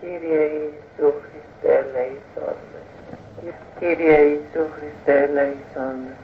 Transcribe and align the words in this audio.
Κύριε 0.00 0.44
Ιησού 0.44 1.12
Χριστέ 1.20 1.74
ελέησόν 1.78 2.56
με. 2.72 3.52
Κύριε 3.78 4.18
Ιησού 4.20 4.70
Χριστέ 4.72 5.22
ελέησόν 5.22 5.94
με. 6.04 6.16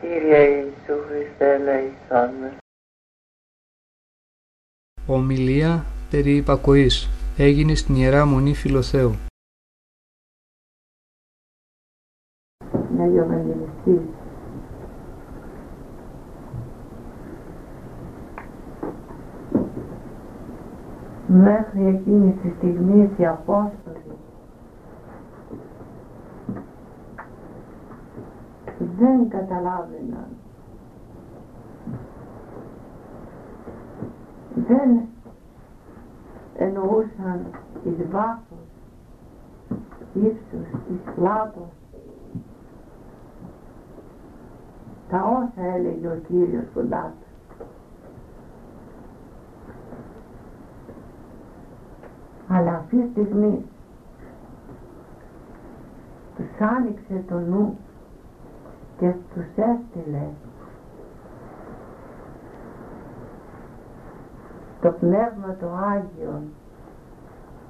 Κύριε 0.00 0.38
Ιησού 0.38 1.02
Χριστέ 1.06 1.54
ελέησόν 1.54 2.30
με. 2.40 2.56
Ομιλία 5.06 5.84
περί 6.10 6.36
υπακοής 6.36 7.08
έγινε 7.36 7.74
στην 7.74 7.94
Ιερά 7.94 8.24
Μονή 8.26 8.54
Φιλοθέου. 8.54 9.14
Να 12.96 13.06
Μέχρι 21.42 21.86
εκείνη 21.86 22.38
τη 22.42 22.48
στιγμή 22.56 23.10
οι 23.16 23.26
Απόστολοι 23.26 24.16
δεν 28.98 29.28
καταλάβαιναν 29.28 30.28
δεν 34.54 35.00
εννοούσαν 36.56 37.46
εις 37.84 38.10
βάθος 38.10 38.66
ύψος, 40.14 40.80
εις 40.90 41.12
πλάτος 41.14 41.72
τα 45.10 45.22
όσα 45.22 45.66
έλεγε 45.74 46.06
ο 46.06 46.20
Κύριος 46.28 46.64
κοντά 46.74 47.12
τους. 47.20 47.25
Αλλά 52.48 52.74
αυτή 52.74 52.96
τη 52.96 53.10
στιγμή 53.10 53.64
τους 56.36 56.60
άνοιξε 56.60 57.24
το 57.28 57.38
νου 57.38 57.78
και 58.98 59.12
τους 59.34 59.44
έστειλε 59.56 60.28
το 64.80 64.90
Πνεύμα 64.90 65.56
το 65.60 65.66
Άγιο 65.72 66.42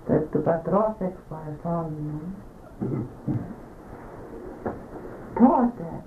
το 0.06 0.18
του 0.30 0.42
Πατρός 0.42 0.94
εκπαρθώνου 0.98 2.20
τότε 5.34 6.02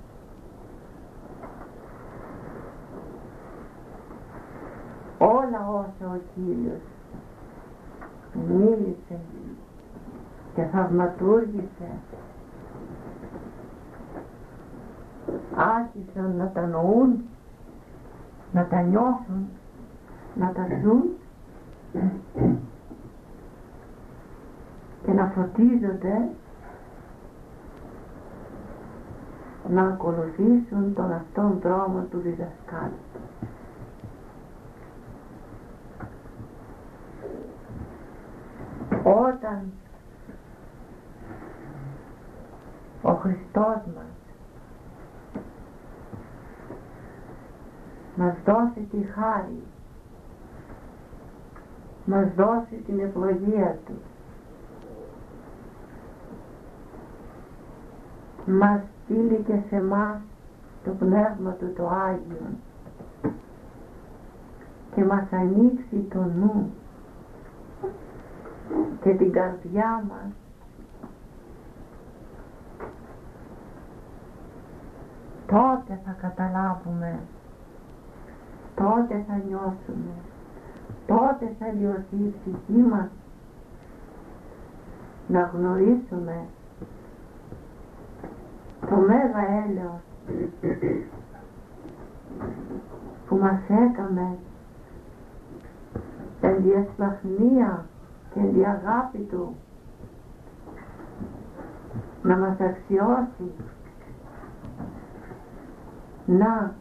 όλα 5.17 5.67
όσα 5.69 6.13
ο 6.13 6.19
Κύριος 6.35 6.98
μίλησε 8.33 9.19
και 10.55 10.63
θαυματούργησε 10.63 11.89
άρχισαν 15.55 16.35
να 16.37 16.49
τα 16.49 16.67
νοούν 16.67 17.23
να 18.53 18.65
τα 18.65 18.81
νιώθουν 18.81 19.47
να 20.35 20.51
τα 20.51 20.67
ζουν 20.81 21.03
και 25.05 25.11
να 25.11 25.25
φωτίζονται 25.25 26.29
να 29.69 29.81
ακολουθήσουν 29.83 30.93
τον 30.93 31.11
αυτόν 31.11 31.59
δρόμο 31.61 32.05
του 32.11 32.17
διδασκάλου. 32.19 32.93
Όταν 39.35 39.71
ο 43.01 43.13
Χριστός 43.13 43.81
μας 43.95 44.17
μας 48.15 48.35
δώσει 48.45 48.87
τη 48.91 49.03
χάρη 49.03 49.63
μας 52.05 52.27
δώσει 52.35 52.75
την 52.85 52.99
ευλογία 52.99 53.77
Του 53.85 54.01
μας 58.51 58.81
στείλει 59.03 59.43
και 59.47 59.59
σε 59.69 59.81
μας 59.81 60.19
το 60.83 60.91
Πνεύμα 60.91 61.51
Του 61.51 61.73
το 61.75 61.89
Άγιο 61.89 62.47
και 64.95 65.03
μας 65.03 65.27
ανοίξει 65.31 66.07
το 66.09 66.23
νου 66.23 66.71
και 69.01 69.13
την 69.13 69.31
καρδιά 69.31 70.03
μας. 70.09 70.31
Τότε 75.45 75.99
θα 76.05 76.15
καταλάβουμε. 76.21 77.19
Τότε 78.75 79.23
θα 79.27 79.41
νιώσουμε. 79.47 80.13
Τότε 81.07 81.55
θα 81.59 81.67
λιωθεί 81.79 82.15
η 82.15 82.33
ψυχή 82.39 82.81
μας. 82.81 83.09
Να 85.27 85.51
γνωρίσουμε 85.53 86.45
το 88.89 88.95
μέγα 88.95 89.65
έλεος 89.67 90.01
που 93.27 93.35
μας 93.35 93.59
έκαμε 93.69 94.37
εν 96.41 96.63
διασπαχνία 96.63 97.85
και 98.33 98.39
εν 98.39 98.65
αγάπη 98.65 99.17
Του 99.17 99.55
να 102.23 102.37
μας 102.37 102.59
αξιώσει 102.59 103.51
να 106.25 106.75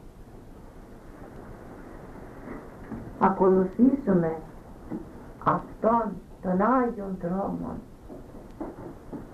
ακολουθήσουμε 3.19 4.37
αυτόν 5.45 6.13
τον 6.43 6.61
Άγιον 6.61 7.17
δρόμο 7.21 7.77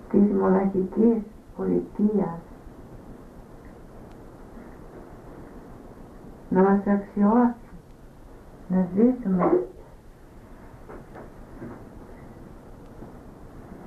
της 0.09 0.31
μοναχικής 0.39 1.21
πολιτείας 1.57 2.39
να 6.49 6.61
μας 6.61 6.87
αξιώσει 6.87 7.55
να 8.67 8.87
ζήσουμε 8.95 9.63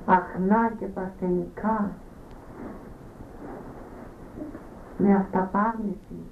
αχνά 0.09 0.71
και 0.79 0.85
παρθενικά 0.85 1.91
με 4.97 5.15
αυταπάρνηση 5.15 6.23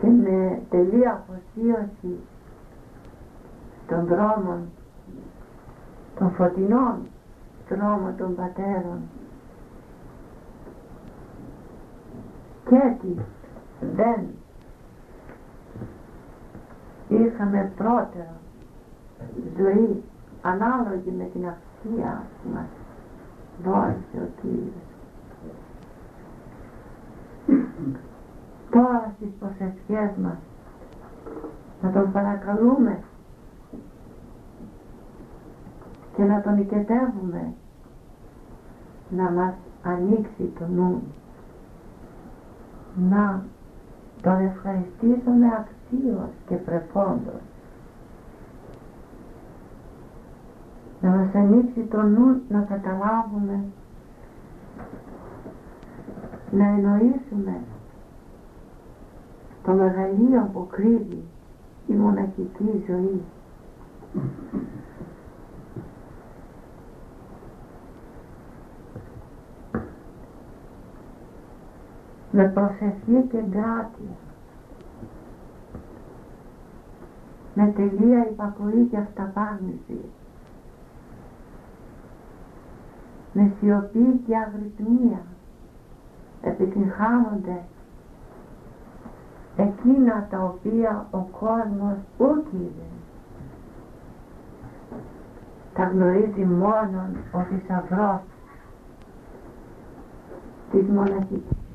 και 0.00 0.06
με 0.06 0.62
τελεία 0.70 1.12
αφοσίωση 1.12 2.18
των 3.86 4.06
δρόμων 4.06 4.68
των 6.18 6.30
φωτεινών 6.30 6.98
δρόμων 7.68 8.16
των 8.16 8.34
πατέρων. 8.34 9.00
Και 12.68 12.76
έτσι 12.76 13.24
δεν 13.94 14.26
είχαμε 17.08 17.72
πρώτερα 17.76 18.34
ζωή 19.58 20.02
ανάλογη 20.42 21.10
με 21.18 21.24
την 21.24 21.46
αξία 21.46 22.22
που 22.42 22.48
μας 22.54 22.66
δόησε 23.64 24.16
ο 24.24 24.28
Κύριος 24.40 24.86
τώρα 28.70 29.12
στις 29.16 29.28
προσευχές 29.38 30.10
μας 30.22 30.36
να 31.82 31.90
τον 31.90 32.12
παρακαλούμε 32.12 32.98
και 36.16 36.22
να 36.24 36.40
τον 36.40 36.58
οικετεύουμε 36.58 37.52
να 39.10 39.30
μας 39.30 39.54
ανοίξει 39.82 40.52
το 40.58 40.66
νου. 40.66 41.02
Να 43.10 43.42
τον 44.22 44.40
ευχαριστήσουμε 44.40 45.46
αξίως 45.46 46.30
και 46.48 46.54
πρεφόντος 46.54 47.40
να 51.00 51.08
μας 51.10 51.34
ανοίξει 51.34 51.80
το 51.80 52.02
νου 52.02 52.42
να 52.48 52.60
καταλάβουμε 52.60 53.64
να 56.50 56.66
εννοήσουμε 56.66 57.60
το 59.62 59.72
μεγαλείο 59.72 60.50
που 60.52 60.66
κρύβει 60.70 61.22
η 61.86 61.92
μοναχική 61.92 62.84
ζωή. 62.88 63.20
Με 72.30 72.44
προσευχή 72.44 73.26
και 73.30 73.42
γκράτεια 73.48 74.16
με 77.54 77.72
τελεία 77.76 78.28
υπακοή 78.30 78.86
και 78.90 78.96
αυταπάγνηση 78.96 80.00
με 83.36 83.52
σιωπή 83.60 84.20
και 84.26 84.36
αγρυπνία 84.36 85.22
επιτυγχάνονται 86.42 87.62
εκείνα 89.56 90.26
τα 90.30 90.42
οποία 90.44 91.06
ο 91.10 91.18
κόσμος 91.18 91.96
ούκ 92.18 92.52
είδε. 92.52 92.86
Τα 95.74 95.84
γνωρίζει 95.84 96.44
μόνον 96.44 97.16
ο 97.32 97.40
θησαυρός 97.40 98.20
της 100.70 100.88
μοναχικής. 100.88 101.66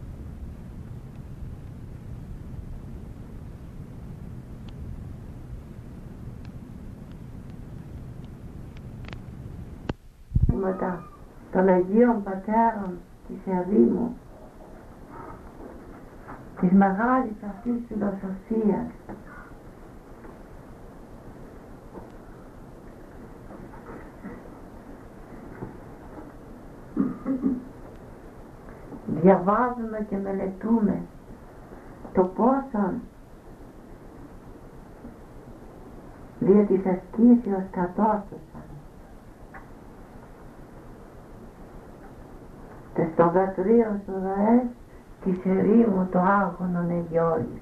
Των 11.51 11.67
Αγίων 11.67 12.23
Πατέρων 12.23 12.97
της 13.27 13.53
Ερήμου 13.53 14.17
της 16.59 16.71
μεγάλης 16.71 17.43
αυτής 17.49 17.73
φιλοσοφίας. 17.87 18.87
Διαβάζουμε 29.21 30.05
και 30.09 30.17
μελετούμε 30.17 31.01
το 32.13 32.23
πόσο 32.23 32.93
δια 36.39 36.65
της 36.65 36.85
ασκήσεως 36.85 37.63
κατόρθωσαν 37.71 38.50
και 43.21 43.27
στο 43.27 43.39
γατρίο 43.39 44.01
σου 44.05 44.11
ροές 44.11 44.67
της 45.23 45.45
ερήμου 45.45 46.07
το 46.11 46.19
άγωνον 46.19 46.89
εγιώρισε. 46.89 47.61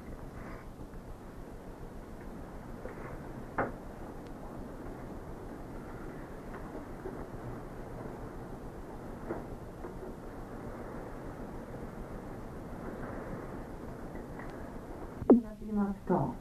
Να 15.27 15.55
πει 15.59 15.73
αυτό. 15.89 16.33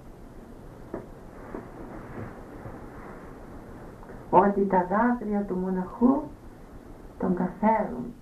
Ότι 4.30 4.66
τα 4.66 4.86
δάκρυα 4.90 5.44
του 5.44 5.54
μοναχού 5.54 6.22
τον 7.18 7.34
καθαίρουν 7.34 8.14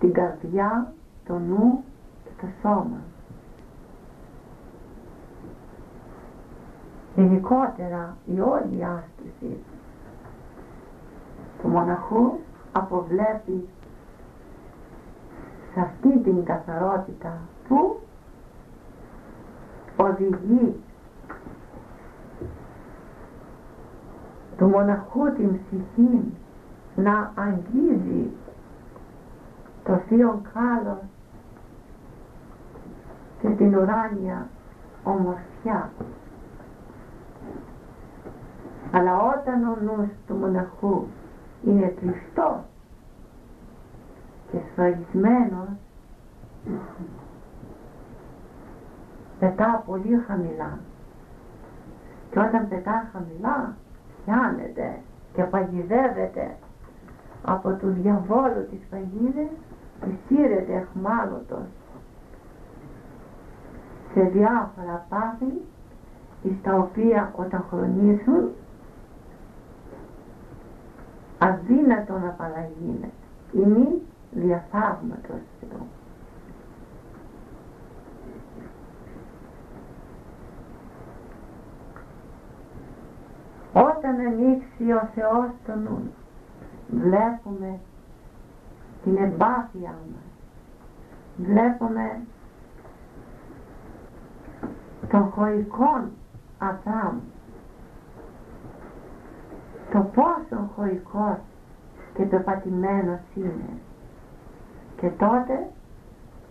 την 0.00 0.12
καρδιά, 0.12 0.92
το 1.26 1.38
νου 1.38 1.84
και 2.24 2.30
το 2.40 2.46
σώμα. 2.62 3.00
Γενικότερα 7.14 8.16
η 8.26 8.40
όλη 8.40 8.84
άσκηση 8.84 9.58
του 11.62 11.68
μοναχού 11.68 12.38
αποβλέπει 12.72 13.68
σε 15.74 15.80
αυτή 15.80 16.18
την 16.18 16.44
καθαρότητα 16.44 17.38
που 17.68 18.00
οδηγεί 19.96 20.80
του 24.56 24.66
μοναχού 24.66 25.32
την 25.32 25.58
ψυχή 25.60 26.32
να 26.96 27.32
αγγίζει 27.34 28.30
το 29.88 29.96
θείο 29.96 30.42
κάλος 30.52 31.02
και 33.40 33.48
την 33.48 33.76
ουράνια 33.76 34.48
ομορφιά. 35.04 35.90
Αλλά 38.92 39.16
όταν 39.16 39.64
ο 39.64 39.76
νους 39.82 40.08
του 40.26 40.34
μοναχού 40.34 41.06
είναι 41.64 41.86
κλειστός 41.86 42.60
και 44.50 44.58
σφραγισμένος 44.70 45.68
πετά 49.38 49.82
πολύ 49.86 50.24
χαμηλά 50.26 50.78
και 52.30 52.38
όταν 52.38 52.68
πετά 52.68 53.10
χαμηλά 53.12 53.76
πιάνεται 54.24 55.00
και 55.32 55.42
παγιδεύεται 55.42 56.56
από 57.44 57.72
του 57.72 57.88
διαβόλου 57.90 58.66
τις 58.70 58.80
παγίδες 58.90 59.48
εισήρεται 60.06 60.72
εχμάλωτος 60.74 61.66
σε 64.14 64.20
διάφορα 64.20 65.06
πάθη 65.08 65.64
στα 66.60 66.74
οποία 66.74 67.32
όταν 67.36 67.64
χρονίσουν 67.70 68.48
αδύνατο 71.38 72.12
να 72.12 72.28
παραγίνεται 72.28 73.10
είναι 73.52 74.00
διαθαύματος 74.30 75.40
Θεού. 75.60 75.86
Όταν 83.72 84.18
ανοίξει 84.26 84.92
ο 84.92 85.08
Θεός 85.14 85.50
το 85.66 85.74
νου 85.74 86.12
βλέπουμε 86.88 87.78
την 89.08 89.24
εμπάθειά 89.24 89.94
μας. 90.10 90.28
Βλέπουμε 91.36 92.20
τον 95.08 95.22
χωικό 95.22 96.04
Αδάμ 96.58 97.18
το 99.92 100.10
πόσο 100.14 100.70
χωικός 100.76 101.38
και 102.14 102.22
πεπατημένος 102.22 103.20
είναι. 103.34 103.78
Και 104.96 105.08
τότε 105.08 105.70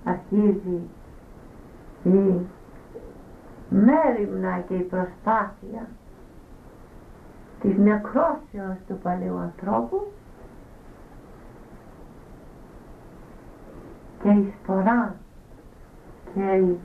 αρχίζει 0.04 0.81
η 2.04 2.45
μέρημνα 3.69 4.59
και 4.59 4.74
η 4.74 4.81
προσπάθεια 4.81 5.88
της 7.62 7.77
νεκρόσεως 7.77 8.78
του 8.87 8.97
παλαιού 9.04 9.37
ανθρώπου 9.37 10.11
και 14.27 14.33
η 14.33 14.53
σπορά 14.63 15.15
και 16.33 16.41
η 16.41 16.79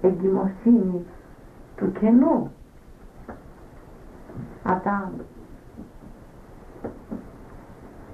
εγκυμοσύνη 0.00 1.06
του 1.76 1.92
κενού. 1.92 2.52
Αδάμ 4.62 5.10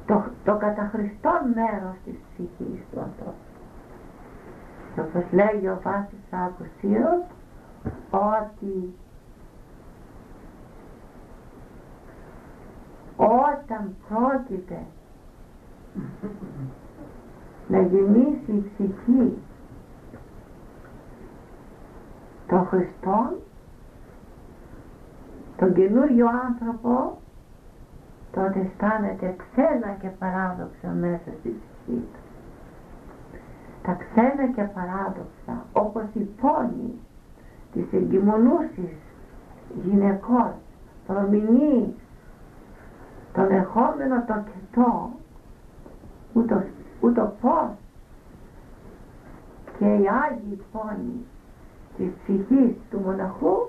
το, 0.07 0.25
το 0.45 0.57
καταχριστό 0.57 1.31
μέρος 1.55 1.97
της 2.05 2.15
ψυχής 2.33 2.81
του 2.93 3.01
ανθρώπου. 3.01 3.33
Και 4.95 5.01
όπως 5.01 5.25
λέγει 5.33 5.69
ο 5.69 5.81
Βάσης 5.83 6.25
Ακουσίος 6.31 7.25
ότι 8.11 8.95
όταν 13.17 13.95
πρόκειται 14.09 14.87
να 17.69 17.81
γεννήσει 17.81 18.53
η 18.53 18.71
ψυχή 18.75 19.39
των 22.47 22.67
Χριστών 22.67 23.31
τον 25.57 25.75
καινούριο 25.75 26.27
άνθρωπο 26.47 27.19
τότε 28.33 28.61
αισθάνεται 28.61 29.37
ξένα 29.39 29.97
και 30.01 30.09
παράδοξα 30.09 30.89
μέσα 30.89 31.31
στη 31.39 31.49
ψυχή 31.49 32.01
του. 32.13 32.19
Τα 33.83 33.93
ξένα 33.93 34.47
και 34.55 34.63
παράδοξα 34.63 35.65
όπως 35.73 36.05
η 36.15 36.29
πόνη 36.41 37.01
της 37.73 37.93
εγκυμονούσης 37.93 38.93
γυναικών 39.85 40.53
προμηνείς 41.07 41.95
τον 43.33 43.51
ερχόμενο 43.51 44.25
το 44.27 44.35
κετό 44.35 45.11
ούτως 46.33 46.63
ούτω 47.01 47.33
πώς 47.41 47.71
και 49.79 49.85
οι 49.85 50.09
Άγιοι 50.09 50.63
φόνοι 50.73 51.25
της 51.97 52.09
ψυχής 52.23 52.75
του 52.91 52.99
μοναχού 52.99 53.69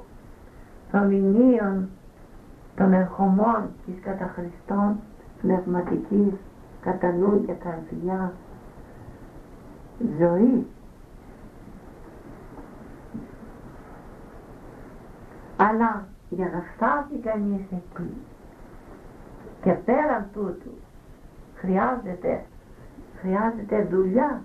προμηνύων 0.91 1.89
των 2.75 2.93
ερχομών 2.93 3.69
της 3.85 3.95
καταχριστών 4.03 4.95
πνευματικής 5.41 6.33
κατά 6.81 7.11
νου 7.11 7.45
και 7.45 7.53
καρδιάς 7.53 8.31
ζωής. 10.19 10.65
Αλλά 15.57 16.07
για 16.29 16.49
να 16.53 16.61
φτάσει 16.75 17.17
κανείς 17.23 17.61
εκεί 17.71 18.13
και 19.61 19.71
πέραν 19.71 20.25
τούτου 20.33 20.71
χρειάζεται 21.55 22.45
χρειάζεται 23.21 23.87
δουλειά. 23.91 24.41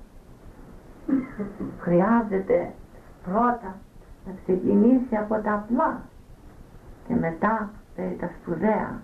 Χρειάζεται 1.81 2.73
πρώτα 3.25 3.77
να 4.27 4.33
ξεκινήσει 4.43 5.17
από 5.17 5.35
τα 5.35 5.53
απλά 5.55 6.01
και 7.09 7.15
μετά 7.15 7.71
περί 7.95 8.17
τα 8.21 8.31
σπουδαία. 8.41 9.01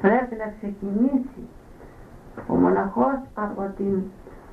Πρέπει 0.00 0.34
να 0.34 0.52
ξεκινήσει 0.58 1.48
ο 2.46 2.54
μοναχός 2.54 3.18
από 3.34 3.72
την 3.76 4.02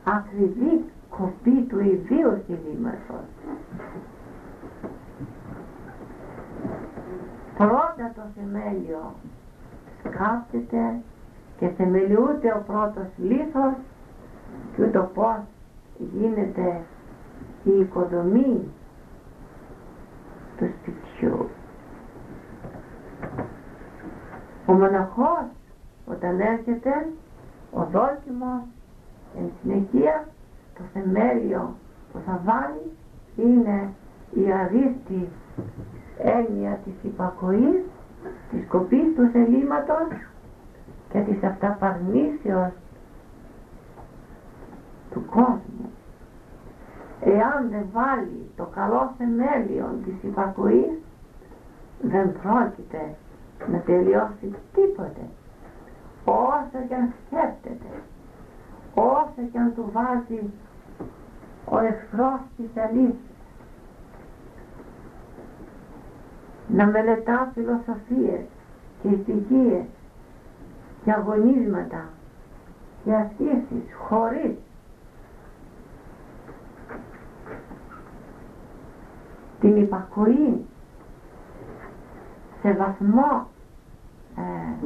ακριβή 0.03 0.85
κοπή 1.09 1.61
του 1.69 1.79
ιδίου 1.79 2.43
θυλήματος 2.45 3.25
πρώτα 7.57 8.11
το 8.15 8.21
θεμέλιο 8.35 9.13
σκάφτεται 10.03 10.99
και 11.57 11.67
θεμελιούται 11.67 12.51
ο 12.51 12.63
πρώτος 12.67 13.07
λίθος 13.17 13.73
και 14.75 14.83
ούτω 14.83 15.09
πως 15.13 15.39
γίνεται 15.97 16.81
η 17.63 17.79
οικοδομή 17.79 18.67
του 20.57 20.69
σπιτιού. 20.79 21.49
Ο 24.65 24.73
μοναχός 24.73 25.45
όταν 26.05 26.39
έρχεται 26.39 27.07
ο 27.71 27.83
δόκιμος 27.83 28.61
εν 29.37 29.51
συνεχεία 29.61 30.27
το 30.77 30.83
θεμέλιο 30.93 31.75
που 32.11 32.19
θα 32.25 32.41
βάλει 32.43 32.91
είναι 33.35 33.89
η 34.33 34.51
αρίστη 34.51 35.29
έννοια 36.17 36.79
της 36.83 36.93
υπακοής, 37.03 37.81
της 38.51 38.67
κοπής 38.67 39.15
του 39.15 39.29
θελήματος 39.31 40.07
και 41.11 41.19
της 41.19 41.43
αυταπαρνήσεως 41.43 42.71
του 45.11 45.25
κόσμου. 45.25 45.89
Εάν 47.23 47.69
δεν 47.69 47.85
βάλει 47.91 48.51
το 48.55 48.65
καλό 48.75 49.13
θεμέλιο 49.17 49.99
της 50.05 50.13
υπακοής, 50.29 50.97
δεν 52.01 52.31
πρόκειται 52.41 53.15
να 53.71 53.79
τελειώσει 53.79 54.55
τίποτε. 54.73 55.21
Όσο 56.25 56.85
και 56.87 56.95
αν 56.95 57.13
σκέφτεται, 57.25 58.01
όσο 58.93 59.41
και 59.51 59.59
αν 59.59 59.73
του 59.75 59.89
βάζει 59.93 60.49
ο 61.65 61.79
εχθρός 61.79 62.39
της 62.57 62.83
αλήθειας. 62.83 63.30
Να 66.73 66.85
μελετά 66.85 67.51
φιλοσοφίες 67.53 68.41
και 69.01 69.07
ηθικίες 69.07 69.85
και 71.03 71.11
αγωνίσματα 71.11 72.09
και 73.03 73.13
ασκήσεις 73.13 73.93
χωρίς 74.07 74.55
την 79.59 79.75
υπακοή 79.77 80.65
σε 82.61 82.71
βαθμό 82.71 83.47
ε, 84.37 84.85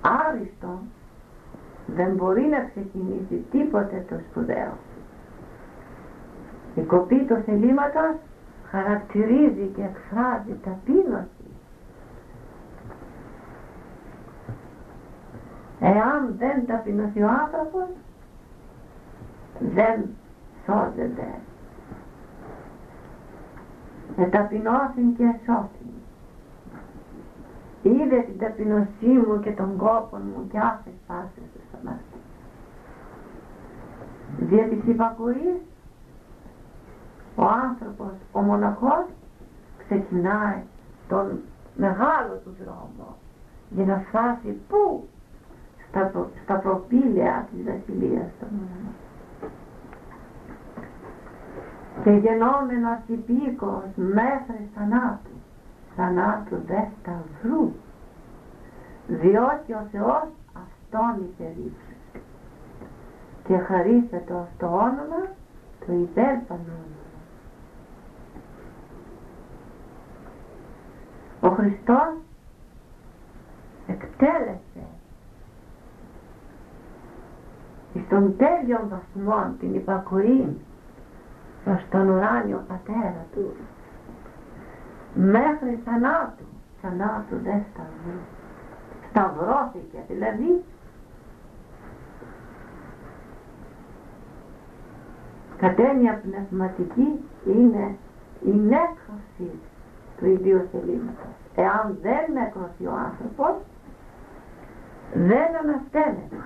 άριστο 0.00 0.78
δεν 1.86 2.14
μπορεί 2.14 2.42
να 2.42 2.64
ξεκινήσει 2.64 3.44
τίποτε 3.50 4.04
το 4.08 4.14
σπουδαίο. 4.30 4.72
Η 6.74 6.80
κοπή 6.80 7.24
του 7.24 7.42
θελήματος 7.44 8.14
χαρακτηρίζει 8.70 9.70
και 9.74 9.82
εκφράζει 9.82 10.54
ταπείνωση. 10.64 11.50
Εάν 15.80 16.34
δεν 16.38 16.66
ταπεινωθεί 16.66 17.22
ο 17.22 17.28
άνθρωπος 17.28 17.88
δεν 19.58 20.04
σώζεται 20.66 21.26
εταπεινώθην 24.16 25.16
και 25.16 25.24
εσώθην. 25.24 25.88
Είδε 27.82 28.20
την 28.20 28.38
ταπεινωσή 28.38 29.26
μου 29.26 29.40
και 29.40 29.50
τον 29.50 29.76
κόπο 29.76 30.16
μου 30.16 30.48
και 30.50 30.58
άφες 30.58 30.92
πάσες 31.06 31.44
του 31.54 31.60
σταμάτη. 31.68 32.18
Δια 34.38 34.64
της 34.68 34.84
υπακοής 34.86 35.60
ο 37.40 37.44
άνθρωπος, 37.68 38.12
ο 38.32 38.40
μοναχός 38.40 39.04
ξεκινάει 39.78 40.62
τον 41.08 41.38
μεγάλο 41.76 42.40
του 42.44 42.56
δρόμο 42.64 43.16
για 43.70 43.84
να 43.84 44.02
φτάσει 44.08 44.60
πού; 44.68 45.08
Στα, 45.88 46.00
προ, 46.00 46.30
στα 46.42 46.54
προπήλαια 46.54 47.46
της 47.50 47.64
βασιλείας 47.64 48.30
των 48.40 48.48
και 52.04 52.10
γενόμενος 52.10 52.98
υπήκος 53.06 53.84
μέχρι 53.94 54.68
θανάτου, 54.74 55.36
θανάτου 55.96 56.56
δε 56.66 56.82
σταυρού, 57.00 57.72
διότι 59.06 59.72
ο 59.72 59.86
Θεός 59.92 60.26
αυτόν 60.64 61.24
υπερήψε 61.24 61.94
και 63.46 63.56
χαρίσεται 63.58 64.46
το 64.58 64.66
όνομα 64.66 65.22
του 65.86 65.92
υπέρπανου 65.92 66.80
Ο 71.50 71.52
Χριστός 71.52 72.14
εκτέλεσε 73.86 74.84
στον 78.06 78.36
τέλειον 78.36 78.88
βαθμό 78.88 79.54
την 79.60 79.74
υπακοή 79.74 80.56
προς 81.64 81.82
τον 81.90 82.08
ουράνιο 82.08 82.64
πατέρα 82.68 83.26
του. 83.34 83.52
Μέχρι 85.14 85.80
θανάτου 85.84 86.44
θανάτου 86.82 87.36
δεν 87.42 87.62
σταυρού 87.72 88.20
σταυρώθηκε 89.10 89.98
δηλαδή. 90.08 90.64
Κατ' 95.56 95.78
έννοια 95.78 96.22
πνευματική 96.22 97.20
είναι 97.46 97.96
η 98.44 98.50
νέκρωση 98.50 99.58
του 100.16 100.26
ιδίου 100.26 100.68
θελήματος 100.72 101.39
εάν 101.54 101.98
δεν 102.02 102.32
νεκρωθεί 102.32 102.86
ο 102.86 102.92
άνθρωπος 102.92 103.54
δεν 105.14 105.56
αναστέλλεται 105.62 106.36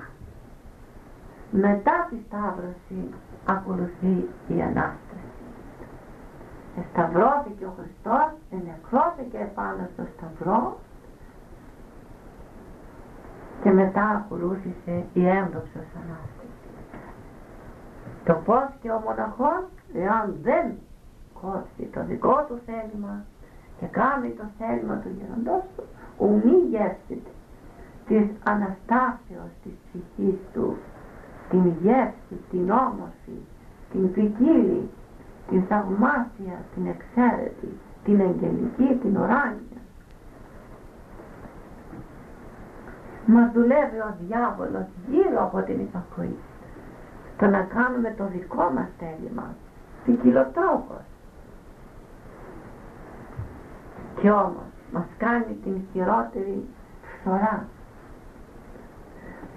μετά 1.50 2.06
τη 2.11 2.16
Σταύρωση 2.26 3.14
ακολουθεί 3.44 4.28
η 4.49 4.62
Ανάσταση. 4.62 5.32
Εσταυρώθηκε 6.80 7.64
ο 7.64 7.73
Χριστός, 7.78 8.30
ενεκρώθηκε 8.50 9.38
επάνω 9.38 9.88
στο 9.92 10.02
Σταυρό 10.16 10.78
και 13.62 13.70
μετά 13.70 14.04
ακολούθησε 14.08 15.04
η 15.12 15.28
έμβοψος 15.28 15.87
Ανάσταση. 16.02 16.58
Το 18.25 18.34
πώς 18.34 18.68
και 18.80 18.90
ο 18.90 18.99
μοναχός, 18.99 19.64
εάν 19.94 20.37
δεν 20.42 20.73
κόψει 21.40 21.84
το 21.92 22.04
δικό 22.04 22.44
του 22.49 22.61
θέλημα 22.66 23.25
και 23.78 23.87
κάνει 23.87 24.31
το 24.31 24.45
θέλημα 24.59 24.97
του 24.97 25.11
γεροντός 25.19 25.64
του, 25.76 25.85
ουμή 26.19 26.57
γεύσεται 26.71 27.31
της 28.07 28.26
Αναστάσεως 28.45 29.50
της 29.62 29.73
ψυχής 29.85 30.38
του 30.52 30.76
την 31.50 31.66
γεύση, 31.83 32.35
την 32.50 32.71
όμορφη, 32.71 33.38
την 33.93 34.12
ποικίλη, 34.12 34.90
την 35.49 35.62
θαυμάσια, 35.62 36.57
την 36.75 36.87
εξαίρετη, 36.87 37.78
την 38.04 38.21
αγγελική, 38.21 38.99
την 39.02 39.16
ουράνια. 39.16 39.81
Μας 43.26 43.52
δουλεύει 43.52 43.99
ο 43.99 44.16
διάβολος 44.26 44.87
γύρω 45.11 45.43
από 45.43 45.62
την 45.62 45.81
υπακοή 45.81 46.37
στο 47.37 47.47
να 47.47 47.61
κάνουμε 47.61 48.14
το 48.16 48.25
δικό 48.33 48.71
μας 48.75 48.88
θέλημα, 48.99 49.54
ποικιλοτρόπος. 50.04 51.04
Και 54.21 54.30
όμως 54.30 54.71
μας 54.92 55.06
κάνει 55.18 55.56
την 55.64 55.80
χειρότερη 55.92 56.68
φθορά. 57.02 57.64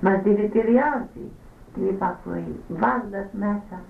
Μας 0.02 0.22
δηλητηριάζει 0.22 1.32
την 1.74 1.88
υπακοή 1.88 2.60
βάζοντας 2.68 3.28
μέσα 3.32 3.82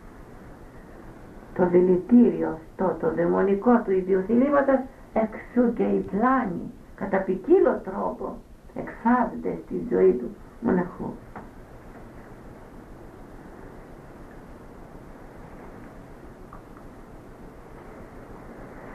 το 1.58 1.68
δηλητήριο 1.68 2.48
αυτό, 2.48 2.98
το 3.00 3.14
δαιμονικό 3.14 3.82
του 3.86 3.92
ιδιοθυλίματος 3.92 4.80
εξού 5.14 5.74
και 5.74 5.84
η 5.84 6.00
πλάνη 6.00 6.72
κατά 6.96 7.18
ποικίλο 7.18 7.82
τρόπο 7.84 8.36
εκφράζεται 8.76 9.58
στη 9.66 9.88
ζωή 9.90 10.12
του 10.14 10.36
μοναχού. 10.62 11.14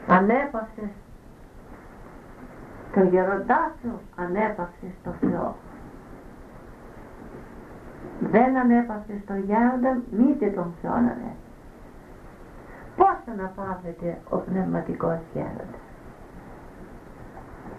ανέπαυσες 0.07 0.89
το 2.93 3.03
γεροντά 3.03 3.71
σου 3.81 3.99
ανέπαυσες 4.15 4.93
το 5.03 5.11
Θεό. 5.11 5.55
Δεν 8.19 8.57
ανέπαυσες 8.57 9.25
το 9.25 9.33
γέροντα 9.33 10.01
μήτε 10.11 10.47
τον 10.49 10.73
Θεό 10.81 10.91
ανέπαυσες 10.93 11.43
πώς 12.95 13.15
αναπαύεται 13.31 14.17
ο 14.29 14.37
πνευματικός 14.37 15.17
γέροντας; 15.33 15.81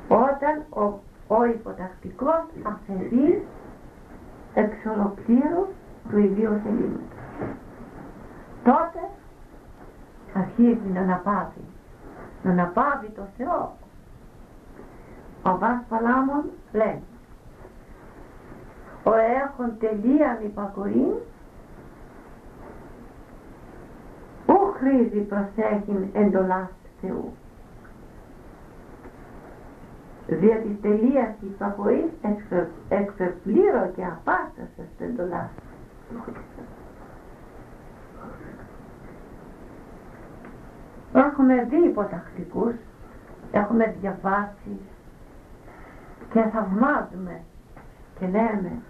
Όταν 0.09 0.83
ο, 0.85 1.00
ο 1.35 1.44
υποτακτικός 1.44 2.44
αφαιρεί 2.62 3.47
εξ 4.54 4.75
ολοκλήρου 4.87 5.66
του 6.11 6.18
ιδίου 6.18 6.61
θελήματος. 6.62 7.18
Τότε 8.64 9.00
αρχίζει 10.35 10.88
να 10.94 11.00
αναπαύει. 11.00 11.64
Να 12.42 12.50
αναπαύει 12.50 13.11
το 13.14 13.23
Θεό 13.37 13.73
ο 15.46 15.58
Βάς 15.58 15.82
Παλάμων 15.88 16.44
λέει 16.72 17.02
ο 19.02 19.12
έχων 19.14 19.78
τελείαν 19.78 20.38
υπακοήν 20.44 21.12
ου 24.46 24.72
χρήζει 24.78 25.20
προσέχην 25.20 26.08
εντολάς 26.12 26.70
Θεού 27.00 27.32
δια 30.26 30.56
της 30.56 30.80
τελείας 30.80 31.28
της 31.40 31.48
υπακοής 31.48 32.10
εξεπλήρω 32.88 33.90
και 33.96 34.04
απάστασες 34.04 34.88
εντολάς 34.98 35.50
Έχουμε 41.16 41.66
δει 41.70 41.76
υποτακτικούς, 41.76 42.74
έχουμε 43.52 43.94
διαβάσεις 44.00 44.93
και 46.34 46.42
θαυμάζουμε 46.42 47.40
και 48.18 48.26
λέμε 48.26 48.82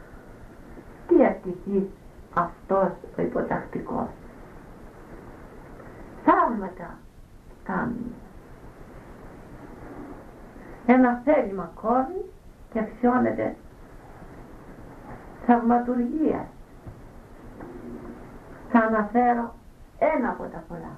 τι 1.09 1.23
ευτυχής 1.23 1.85
αυτός 2.35 2.91
ο 3.19 3.23
υποτακτικός. 3.23 4.09
Θαύματα 6.25 6.99
κάνει. 7.65 8.13
Ένα 10.87 11.23
θέλημα 11.25 11.71
κόβει 11.81 12.31
και 12.73 12.79
αξιώνεται 12.79 13.57
θαυματουργία. 15.47 16.47
Θα 18.71 18.79
αναφέρω 18.79 19.55
ένα 19.99 20.29
από 20.29 20.43
τα 20.43 20.65
πολλά. 20.69 20.97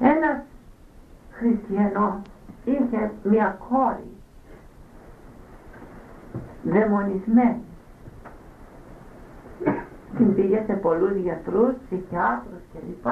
Ένας 0.00 0.42
χριστιανός 1.30 2.20
είχε 2.64 3.10
μια 3.22 3.58
κόρη 3.68 4.10
δαιμονισμένη. 6.62 7.64
Την 10.16 10.34
πήγε 10.34 10.62
σε 10.66 10.72
πολλούς 10.72 11.16
γιατρούς, 11.16 11.74
ψυχιάτρους 11.84 12.62
κλπ. 12.72 13.06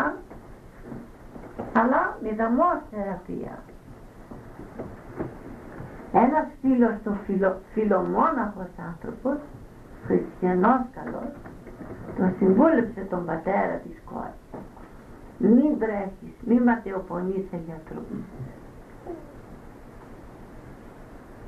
Αλλά 1.72 2.18
μηδαμός 2.22 2.78
θεραπεία. 2.90 3.58
Ένας 6.12 6.46
φίλος 6.60 6.94
του 7.04 7.16
φιλο, 7.24 7.60
φιλομόναχος 7.72 8.70
άνθρωπος, 8.88 9.38
χριστιανός 10.06 10.80
καλός, 10.94 11.32
τον 12.16 12.34
συμβούλεψε 12.38 13.00
τον 13.10 13.24
πατέρα 13.26 13.80
της 13.84 13.96
κόρης. 14.04 14.64
Μην 15.38 15.78
τρέχεις, 15.78 16.34
μην 16.46 16.62
ματαιοπονείς 16.62 17.48
σε 17.50 17.60
γιατρούς. 17.66 18.22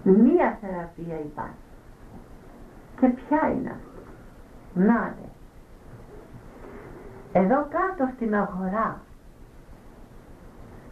Μία 0.03 0.59
θεραπεία 0.61 1.21
υπάρχει. 1.21 1.69
Και 3.01 3.07
ποια 3.07 3.51
είναι 3.51 3.71
αυτή; 3.71 4.01
Να 4.75 5.15
Εδώ 7.33 7.57
κάτω 7.57 8.13
στην 8.17 8.35
αγορά 8.35 9.01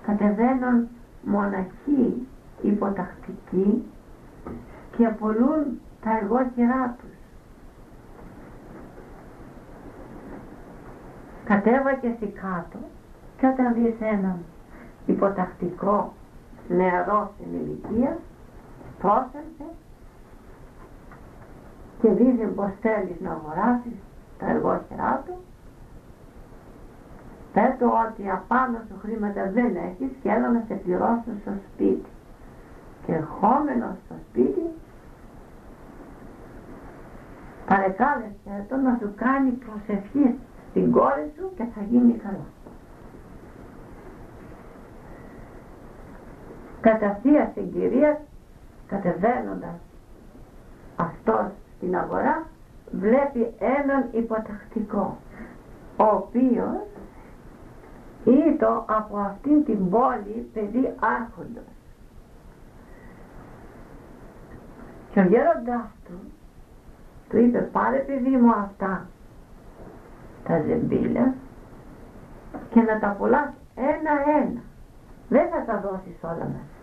κατεβαίνουν 0.06 0.88
μοναχοί 1.22 2.26
υποτακτικοί 2.62 3.84
και 4.96 5.06
απολούν 5.06 5.80
τα 6.02 6.16
εργόχειρά 6.16 6.96
τους. 7.00 7.16
Κατέβα 11.44 11.94
και 11.94 12.06
εσύ 12.06 12.26
κάτω 12.26 12.78
και 13.38 13.46
όταν 13.46 13.74
δεις 13.74 13.94
έναν 14.00 14.38
υποτακτικό 15.06 16.12
νεαρό 16.68 17.32
στην 17.34 17.52
ηλικία 17.54 18.18
πρόσθεσε 18.98 19.68
και 22.00 22.08
δίδει 22.08 22.46
πως 22.46 22.70
θέλεις 22.80 23.20
να 23.20 23.30
αγοράσεις 23.30 23.98
τα 24.38 24.46
εργόχειρά 24.46 25.22
του. 25.26 25.36
Πες 27.52 27.74
του 27.78 27.90
ότι 28.06 28.30
απάνω 28.30 28.78
σου 28.88 28.98
χρήματα 29.02 29.50
δεν 29.50 29.76
έχεις 29.76 30.10
και 30.22 30.28
έλα 30.28 30.48
να 30.48 30.64
σε 30.66 30.74
πληρώσω 30.74 31.32
στο 31.40 31.52
σπίτι. 31.66 32.10
Και 33.06 33.12
ερχόμενος 33.12 33.96
στο 34.04 34.14
σπίτι 34.28 34.66
παρεκάλεσε 37.66 38.66
το 38.68 38.76
να 38.76 38.98
σου 39.00 39.12
κάνει 39.16 39.50
προσευχή 39.50 40.38
στην 40.70 40.90
κόρη 40.92 41.32
σου 41.36 41.50
και 41.56 41.64
θα 41.74 41.80
γίνει 41.90 42.12
καλά 42.12 42.46
κατά 46.80 47.18
θεία 47.22 47.50
συγκυρία 47.54 48.20
κατεβαίνοντας. 48.88 49.78
Αυτός 50.96 51.50
στην 51.76 51.96
αγορά 51.96 52.46
βλέπει 52.90 53.54
έναν 53.58 54.08
υποτακτικό 54.10 55.16
ο 55.96 56.04
οποίος 56.04 56.86
ήταν 58.24 58.84
από 58.86 59.16
αυτήν 59.16 59.64
την 59.64 59.90
πόλη 59.90 60.50
παιδί 60.52 60.94
άρχοντος. 61.00 61.62
Και 65.12 65.20
ο 65.20 65.22
γέροντάς 65.22 65.90
του 66.04 66.32
του 67.28 67.38
είπε 67.38 67.58
πάρε 67.58 67.98
παιδί 67.98 68.36
μου 68.36 68.50
αυτά 68.50 69.06
τα 70.44 70.60
ζεμπίλια 70.66 71.34
και 72.70 72.80
να 72.80 72.98
τα 72.98 73.08
πουλάς 73.18 73.52
ένα-ένα. 73.74 74.60
Δεν 75.28 75.48
θα 75.50 75.64
τα 75.64 75.80
δώσεις 75.80 76.22
όλα 76.22 76.44
μέσα 76.44 76.78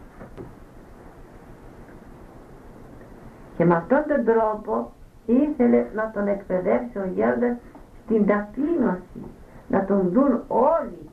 και 3.57 3.65
με 3.65 3.75
αυτόν 3.75 4.03
τον 4.07 4.25
τρόπο 4.25 4.91
ήθελε 5.25 5.85
να 5.93 6.11
τον 6.11 6.27
εκπαιδεύσει 6.27 6.97
ο 6.97 7.05
γέροντας 7.13 7.57
στην 8.03 8.25
ταπείνωση 8.25 9.23
να 9.67 9.85
τον 9.85 10.09
δουν 10.09 10.43
όλοι 10.47 11.09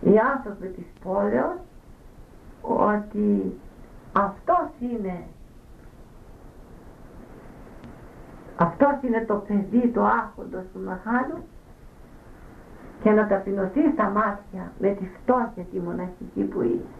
οι 0.00 0.18
άνθρωποι 0.36 0.66
της 0.66 0.86
πόλεως 1.02 1.58
ότι 2.62 3.58
αυτός 4.12 4.68
είναι 4.80 5.22
αυτός 8.56 9.02
είναι 9.02 9.24
το 9.26 9.34
παιδί 9.34 9.88
το 9.88 10.04
άρχοντος 10.04 10.62
του 10.72 10.80
Μαχάλου 10.84 11.42
και 13.02 13.10
να 13.10 13.26
ταπεινωθεί 13.26 13.90
στα 13.92 14.04
μάτια 14.08 14.72
με 14.78 14.88
τη 14.88 15.04
φτώχεια 15.04 15.64
τη 15.72 15.78
μοναχική 15.78 16.42
που 16.42 16.62
είναι. 16.62 16.80
και 16.80 16.97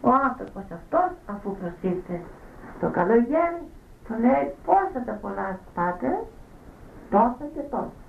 ο 0.00 0.10
άνθρωπος 0.10 0.62
αυτός 0.72 1.10
αφού 1.26 1.56
προσήλθε 1.56 2.20
το 2.80 2.88
καλογέρι 2.88 3.62
του 4.04 4.14
λέει 4.20 4.54
πόσα 4.64 5.02
τα 5.06 5.12
πολλά 5.12 5.58
πάτε 5.74 6.24
τόσα 7.10 7.44
και 7.54 7.60
τόσα 7.70 8.06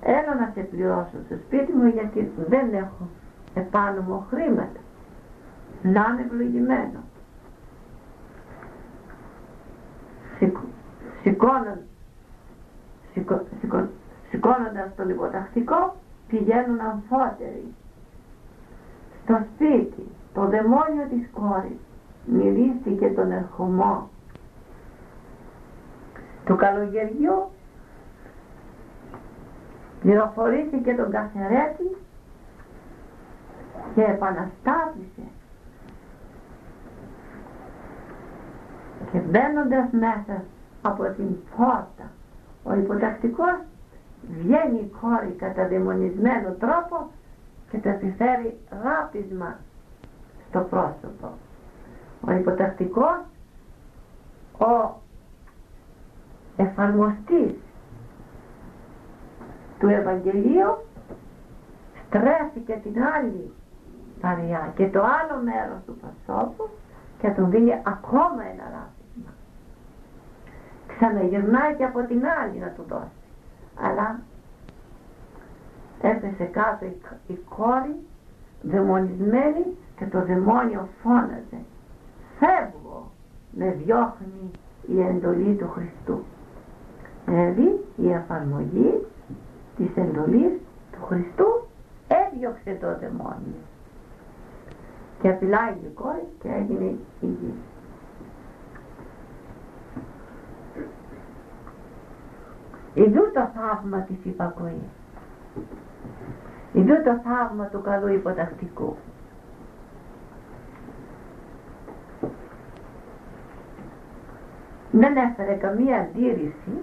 έλα 0.00 0.34
να 0.34 0.50
σε 0.54 0.60
πληρώσω 0.60 1.16
στο 1.26 1.36
σπίτι 1.46 1.72
μου 1.72 1.86
γιατί 1.86 2.32
δεν 2.48 2.74
έχω 2.74 3.08
επάνω 3.54 4.00
μου 4.00 4.26
χρήματα. 4.30 4.80
Να 5.82 6.06
είναι 6.12 6.22
ευλογημένο 6.26 7.00
σηκώνοντας 14.30 14.94
τον 14.96 15.08
υποτακτικό 15.08 15.96
πηγαίνουν 16.28 16.80
αμφότεροι 16.80 17.74
στο 19.22 19.40
σπίτι 19.54 20.06
το 20.34 20.46
δαιμόνιο 20.46 21.06
της 21.10 21.28
κόρης 21.32 21.80
μυρίστηκε 22.24 23.08
τον 23.08 23.32
ερχομό. 23.32 24.08
Του 26.44 26.56
καλογεριού 26.56 27.50
πληροφορήθηκε 30.00 30.94
τον 30.94 31.10
καθερέτη 31.10 31.96
και 33.94 34.02
επαναστάτησε. 34.02 35.22
Και 39.12 39.18
μπαίνοντας 39.18 39.90
μέσα 39.90 40.44
από 40.82 41.04
την 41.16 41.36
πόρτα 41.56 42.10
ο 42.64 42.74
υποτακτικός 42.74 43.58
βγαίνει 44.28 44.40
βγαίνει 44.42 44.78
η 44.78 44.92
κόρη 45.00 45.34
κατά 45.38 45.68
δαιμονισμένο 45.68 46.50
τρόπο 46.58 47.10
και 47.70 47.78
το 47.78 47.88
επιφέρει 47.88 48.58
ράπισμα 48.82 49.58
στο 50.50 50.60
πρόσωπο. 50.60 51.30
Ο 52.26 52.32
υποτακτικός, 52.32 53.20
ο 54.58 55.00
εφαρμοστής 56.56 57.54
του 59.78 59.88
Ευαγγελίου 59.88 60.76
στρέφει 62.06 62.80
την 62.82 63.02
άλλη 63.02 63.52
παριά 64.20 64.72
και 64.76 64.88
το 64.88 65.00
άλλο 65.00 65.42
μέρος 65.44 65.78
του 65.86 65.96
προσώπου 66.00 66.68
και 67.18 67.28
τον 67.30 67.50
δίνει 67.50 67.72
ακόμα 67.72 68.42
ένα 68.52 68.64
ράπισμα. 68.74 69.32
Ξαναγυρνάει 70.86 71.74
και 71.74 71.84
από 71.84 72.00
την 72.02 72.22
άλλη 72.40 72.58
να 72.58 72.68
του 72.68 72.84
δώσει. 72.88 73.20
Αλλά 73.80 74.20
έπεσε 76.02 76.44
κάτω 76.44 76.84
η, 76.84 77.00
η 77.26 77.34
κόρη 77.34 77.96
δαιμονισμένη 78.62 79.76
και 80.00 80.06
το 80.06 80.24
δαιμόνιο 80.24 80.88
φώναζε 81.02 81.60
φεύγω 82.38 83.10
με 83.50 83.70
διώχνει 83.84 84.50
η 84.86 85.00
εντολή 85.00 85.54
του 85.54 85.68
Χριστού 85.68 86.24
δηλαδή 87.26 87.84
η 87.96 88.12
εφαρμογή 88.12 89.06
της 89.76 89.88
εντολής 89.94 90.52
του 90.92 91.04
Χριστού 91.06 91.66
έδιωξε 92.08 92.78
το 92.80 92.98
δαιμόνιο 92.98 93.60
και 95.20 95.28
απειλάει 95.28 95.72
η 95.72 95.88
κόρη 95.94 96.28
και 96.42 96.48
έγινε 96.48 96.96
γη. 97.20 97.54
Ιδού 102.94 103.30
το 103.32 103.48
θαύμα 103.54 103.98
της 103.98 104.16
υπακοής. 104.22 104.90
Ιδού 106.72 107.02
το 107.02 107.20
θαύμα 107.24 107.64
του 107.64 107.82
καλού 107.82 108.12
υποτακτικού. 108.12 108.96
Δεν 114.92 115.16
έφερε 115.16 115.52
καμία 115.52 115.96
αντίρρηση 115.96 116.82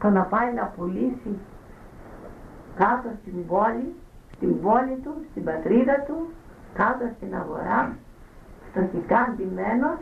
το 0.00 0.08
να 0.08 0.22
πάει 0.22 0.54
να 0.54 0.64
πουλήσει 0.64 1.38
κάτω 2.76 3.08
στην 3.20 3.46
πόλη, 3.46 3.94
στην 4.36 4.60
πόλη 4.60 4.98
του, 5.02 5.14
στην 5.30 5.44
πατρίδα 5.44 6.04
του, 6.06 6.30
κάτω 6.74 7.04
στην 7.16 7.34
αγορά, 7.34 7.96
στο 8.70 8.80
χικάντημένο 8.92 9.98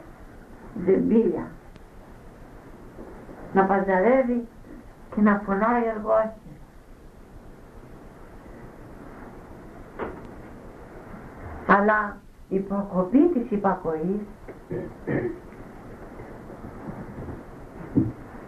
ζεμπίλια. 0.84 1.46
Να 3.52 3.64
παζαρεύει 3.64 4.48
και 5.14 5.20
να 5.20 5.42
φωνάει 5.44 5.82
εργόσια. 5.96 6.34
Αλλά 11.66 12.16
η 12.48 12.58
προκοπή 12.58 13.28
της 13.28 13.50
υπακοής 13.50 14.20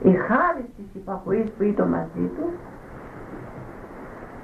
η 0.08 0.14
χάρη 0.14 0.64
της 0.76 0.86
υπακοής 0.94 1.50
που 1.50 1.62
ήταν 1.62 1.88
μαζί 1.88 2.26
τους 2.36 2.54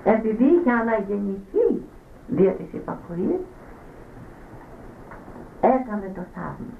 επειδή 0.05 0.44
είχε 0.44 0.70
αναγεννηθεί 0.70 1.83
δια 2.29 2.53
της 2.53 2.72
υπακοής 2.72 3.40
έκανε 5.61 6.12
το 6.14 6.20
θαύμα. 6.35 6.74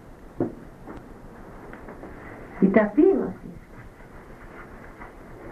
Η 2.61 2.68
ταπείνωση 2.68 3.51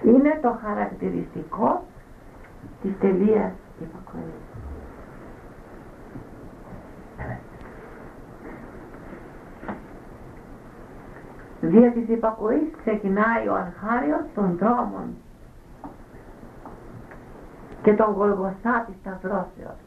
είναι 0.04 0.38
το 0.42 0.58
χαρακτηριστικό 0.64 1.84
της 2.82 2.98
τελείας 3.00 3.52
υπακοής 3.80 4.51
Δια 11.64 11.92
της 11.92 12.08
υπακοής 12.08 12.70
ξεκινάει 12.80 13.48
ο 13.48 13.54
αρχάριος 13.54 14.22
των 14.34 14.56
δρόμων 14.56 15.16
και 17.82 17.92
τον 17.94 18.12
γολγοθά 18.12 18.84
της 18.86 18.94
σταυρώσεως. 19.00 19.78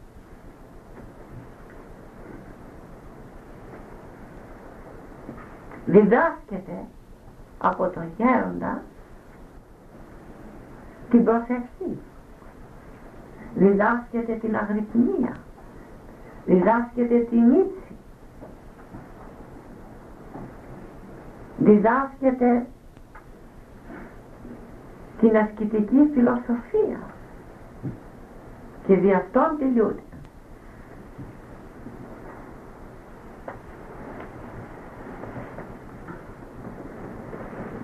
Διδάσκεται 5.85 6.85
από 7.57 7.87
τον 7.87 8.03
γέροντα 8.17 8.81
την 11.09 11.23
προσευχή. 11.23 11.99
Διδάσκεται 13.55 14.33
την 14.33 14.55
αγρυπνία. 14.55 15.35
Διδάσκεται 16.45 17.19
την 17.19 17.51
ύψη. 17.53 17.84
Διδάσκεται 21.57 22.65
την 25.19 25.37
ασκητική 25.37 26.09
φιλοσοφία 26.13 26.99
και 28.87 28.95
δι' 28.95 29.13
αυτόν 29.13 29.55
τελειούται. 29.59 29.99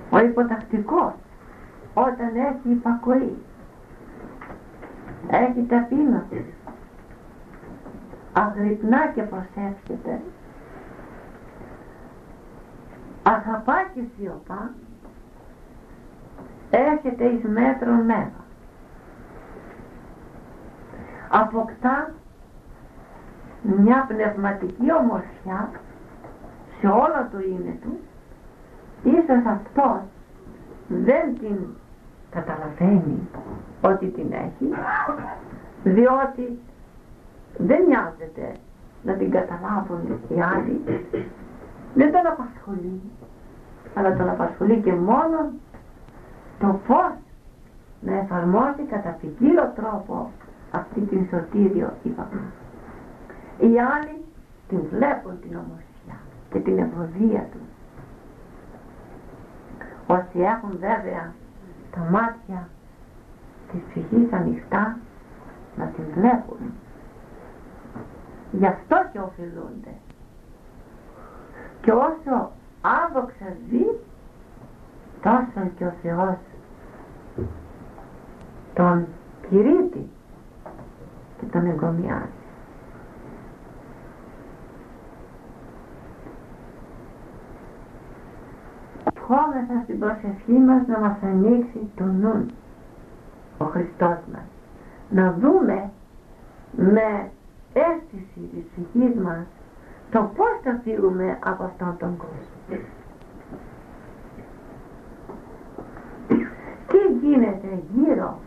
Ο 0.09 0.19
υποτακτικός 0.19 1.13
όταν 1.93 2.35
έχει 2.35 2.69
υπακοή 2.71 3.37
έχει 5.27 5.61
ταπείνωση 5.69 6.45
αγρυπνά 8.33 9.07
και 9.07 9.21
προσεύχεται 9.21 10.21
αγαπά 13.23 13.89
και 13.93 14.01
σιωπά 14.17 14.71
έρχεται 16.69 17.25
εις 17.25 17.43
μέτρο 17.43 17.93
μέγα 17.93 18.41
αποκτά 21.29 22.13
μια 23.61 24.05
πνευματική 24.07 24.93
ομορφιά 24.99 25.69
σε 26.79 26.87
όλο 26.87 27.27
το 27.31 27.39
είναι 27.39 27.77
του 27.81 27.99
ίσως 29.03 29.45
αυτός 29.45 30.01
δεν 30.87 31.37
την 31.39 31.57
καταλαβαίνει 32.29 33.29
ότι 33.81 34.07
την 34.07 34.31
έχει 34.31 34.73
διότι 35.83 36.59
δεν 37.57 37.83
νοιάζεται 37.87 38.51
να 39.03 39.13
την 39.13 39.31
καταλάβουν 39.31 40.19
οι 40.29 40.41
άλλοι 40.41 40.81
δεν 41.95 42.11
τον 42.11 42.25
απασχολεί 42.27 43.01
αλλά 43.95 44.15
τον 44.17 44.29
απασχολεί 44.29 44.81
και 44.81 44.93
μόνο 44.93 45.51
το 46.59 46.79
φως 46.85 47.13
να 48.01 48.17
εφαρμόσει 48.17 48.81
κατά 48.89 49.09
ποικίλο 49.21 49.71
τρόπο 49.75 50.31
αυτή 50.71 50.99
την 51.01 51.27
σωτήριο 51.29 51.93
είπαμε. 52.03 52.41
Οι 53.59 53.79
άλλοι 53.79 54.23
την 54.67 54.79
βλέπουν 54.91 55.39
την 55.41 55.55
ομορφιά 55.55 56.17
και 56.49 56.59
την 56.59 56.77
ευωδία 56.77 57.47
του. 57.51 57.59
Όσοι 60.07 60.39
έχουν 60.39 60.77
βέβαια 60.79 61.33
τα 61.95 62.07
μάτια 62.11 62.67
της 63.71 63.81
ψυχής 63.89 64.33
ανοιχτά 64.33 64.97
να 65.77 65.85
την 65.85 66.03
βλέπουν. 66.15 66.73
Γι' 68.51 68.65
αυτό 68.65 68.95
και 69.11 69.19
οφειλούνται 69.19 69.93
και 71.81 71.91
όσο 71.91 72.51
άδοξα 72.81 73.55
ζει 73.69 73.85
τόσο 75.21 75.67
και 75.77 75.85
ο 75.85 75.93
Θεός 76.01 76.37
τον 78.73 79.07
κηρύττει 79.49 80.09
και 81.39 81.45
τον 81.51 81.65
εγκομιάζει. 81.65 82.39
Ευχόμεθα 89.15 89.81
στην 89.83 89.99
προσευχή 89.99 90.51
μας 90.51 90.87
να 90.87 90.99
μας 90.99 91.17
ανοίξει 91.23 91.91
το 91.95 92.03
νου 92.03 92.45
ο 93.57 93.65
Χριστός 93.65 94.17
μας. 94.33 94.45
Να 95.09 95.33
δούμε 95.39 95.89
με 96.71 97.29
αίσθηση 97.73 98.39
της 98.53 98.63
ψυχής 98.71 99.15
μας 99.15 99.45
το 100.11 100.31
πώς 100.35 100.59
θα 100.63 100.79
φύγουμε 100.83 101.37
από 101.43 101.63
αυτόν 101.63 101.97
τον 101.97 102.17
κόσμο. 102.17 102.79
Τι 106.87 106.97
γίνεται 107.27 107.83
γύρω 107.93 108.39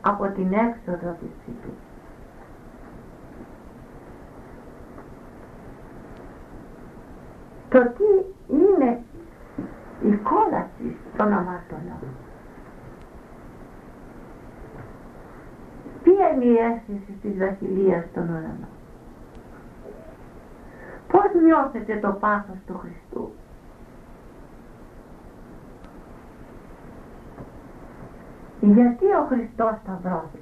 από 0.00 0.28
την 0.28 0.52
έξοδο 0.52 1.16
της 1.20 1.30
ψυχής. 1.40 1.78
Το 7.68 7.80
τι 7.80 8.24
είναι 8.54 9.02
η 10.02 10.16
κόλαση 10.16 10.96
των 11.16 11.32
αμαρτωλών. 11.32 12.02
ποια 16.02 16.28
είναι 16.28 16.44
η 16.44 16.56
αίσθηση 16.56 17.12
της 17.22 17.38
βασιλείας 17.38 18.04
των 18.14 18.22
ουρανών. 18.22 18.79
Πώς 21.10 21.42
νιώθετε 21.44 21.96
το 21.96 22.12
πάθος 22.12 22.56
του 22.66 22.78
Χριστού; 22.78 23.32
Γιατί 28.60 29.04
ο 29.04 29.26
Χριστός 29.28 29.78
σταυρώθηκε. 29.82 30.38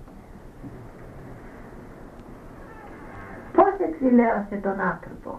Πώς 3.52 3.78
εξηλαίωσε 3.88 4.56
τον 4.62 4.80
άνθρωπο; 4.80 5.38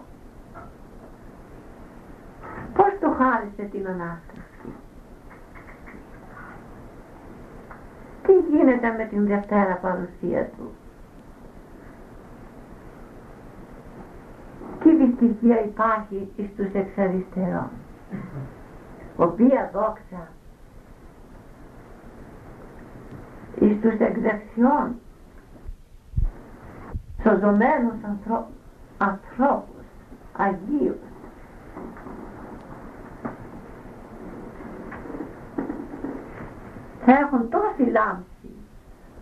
Πώς 2.74 2.92
του 3.00 3.14
χάρισε 3.18 3.62
την 3.62 3.86
Ανάσταση; 3.86 4.72
Τι 8.22 8.32
γίνεται 8.32 8.94
με 8.98 9.04
την 9.04 9.26
Δευτέρα 9.26 9.74
παρουσία 9.74 10.44
του; 10.56 10.72
Τι 15.20 15.26
δυστυχία 15.26 15.64
υπάρχει 15.64 16.32
στους 16.54 16.72
εξαριστερών. 16.72 17.70
Οποία 19.16 19.70
δόξα 19.72 20.28
εις 23.60 23.80
τους 23.80 23.98
εξδεξιών 23.98 24.94
σωζωμένους 27.22 28.04
ανθρώπους, 28.04 28.54
ανθρώπους 28.98 29.84
Αγίους. 30.36 30.98
Θα 37.04 37.12
έχουν 37.12 37.50
τόση 37.50 37.90
λάμψη 37.90 38.54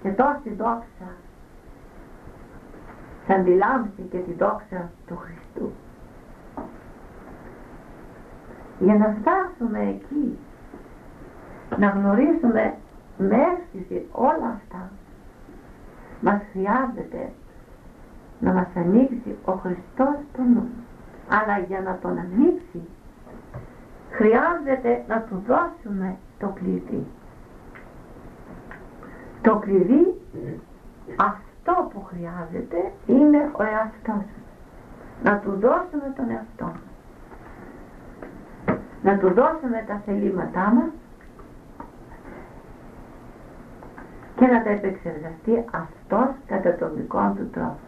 και 0.02 0.08
τόση 0.08 0.54
δόξα. 0.54 1.11
Σαν 3.26 3.44
τη 3.44 3.54
λάμψη 3.54 4.02
και 4.11 4.18
τη 4.18 4.32
δόξα 4.32 4.90
του 5.06 5.16
Χριστού 5.16 5.72
για 8.78 8.94
να 8.94 9.16
φτάσουμε 9.20 9.80
εκεί 9.88 10.38
να 11.76 11.88
γνωρίσουμε 11.88 12.74
με 13.18 13.36
αίσθηση 13.36 14.06
όλα 14.12 14.48
αυτά 14.56 14.90
μας 16.20 16.40
χρειάζεται 16.52 17.32
να 18.40 18.52
μας 18.52 18.66
ανοίξει 18.76 19.36
ο 19.44 19.52
Χριστός 19.52 20.16
το 20.36 20.42
νου. 20.42 20.68
Αλλά 21.28 21.58
για 21.58 21.80
να 21.80 21.98
τον 22.02 22.18
ανοίξει 22.18 22.82
χρειάζεται 24.10 25.04
να 25.08 25.20
του 25.20 25.42
δώσουμε 25.46 26.16
το 26.38 26.48
κλειδί. 26.48 27.06
Το 29.42 29.56
κλειδί 29.56 30.20
αυτό 31.16 31.90
που 31.92 32.04
χρειάζεται 32.04 32.92
είναι 33.06 33.50
ο 33.52 33.62
εαυτός 33.62 34.24
να 35.22 35.38
του 35.38 35.50
δώσουμε 35.50 36.12
τον 36.16 36.30
εαυτό 36.30 36.64
μας 36.64 36.88
να 39.02 39.18
του 39.18 39.28
δώσουμε 39.28 39.84
τα 39.87 40.02
θελήματά 40.04 40.72
μας 40.74 40.90
και 44.37 44.46
να 44.46 44.62
τα 44.62 44.70
επεξεργαστεί 44.70 45.64
αυτός 45.70 46.28
κατά 46.46 46.74
τον 46.74 46.90
δικό 46.96 47.34
του 47.37 47.50
τρόπο. 47.50 47.78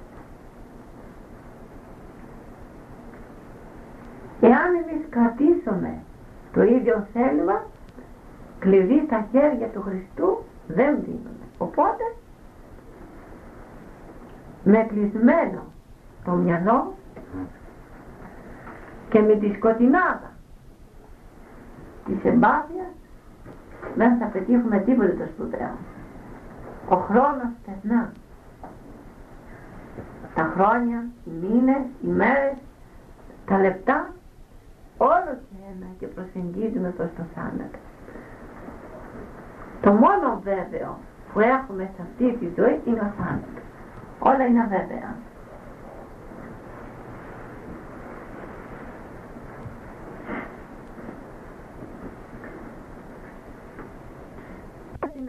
Εάν 4.40 4.75
εμείς 4.75 5.07
κρατήσουμε 5.11 6.03
το 6.53 6.62
ίδιο 6.62 7.07
θέλημα, 7.12 7.62
κλειδί 8.59 9.03
στα 9.07 9.27
χέρια 9.31 9.66
του 9.66 9.83
Χριστού 9.83 10.44
δεν 10.66 10.99
δίνουμε. 11.05 11.31
Οπότε, 11.59 12.05
με 14.64 14.87
κλεισμένο 14.88 15.62
το 16.25 16.31
μυαλό 16.31 16.94
και 19.09 19.20
με 19.20 19.35
τη 19.35 19.53
σκοτεινάδα 19.53 20.30
της 22.11 22.25
εμπάθειας 22.25 22.92
δεν 23.94 24.16
θα 24.18 24.27
πετύχουμε 24.27 24.79
τίποτα 24.79 25.14
το 25.14 25.27
σπουδαίο. 25.27 25.77
Ο 26.88 26.96
χρόνος 26.96 27.53
περνά. 27.64 28.12
Τα 30.35 30.53
χρόνια, 30.55 31.05
οι 31.25 31.31
μήνες, 31.31 31.83
οι 32.03 32.07
μέρες 32.07 32.57
τα 33.46 33.59
λεπτά 33.59 34.09
όλο 34.96 35.33
και 35.49 35.57
ένα 35.73 35.87
και 35.99 36.07
προσεγγίζουμε 36.07 36.88
προς 36.88 37.09
το 37.16 37.23
θάνατο. 37.35 37.79
Το 39.81 39.92
μόνο 39.92 40.40
βέβαιο 40.42 40.99
που 41.33 41.40
έχουμε 41.40 41.90
σε 41.94 42.03
αυτή 42.03 42.37
τη 42.38 42.61
ζωή 42.61 42.81
είναι 42.85 43.01
ο 43.01 43.12
θάνατος. 43.18 43.64
Όλα 44.18 44.46
είναι 44.46 44.61
αβέβαια 44.61 45.16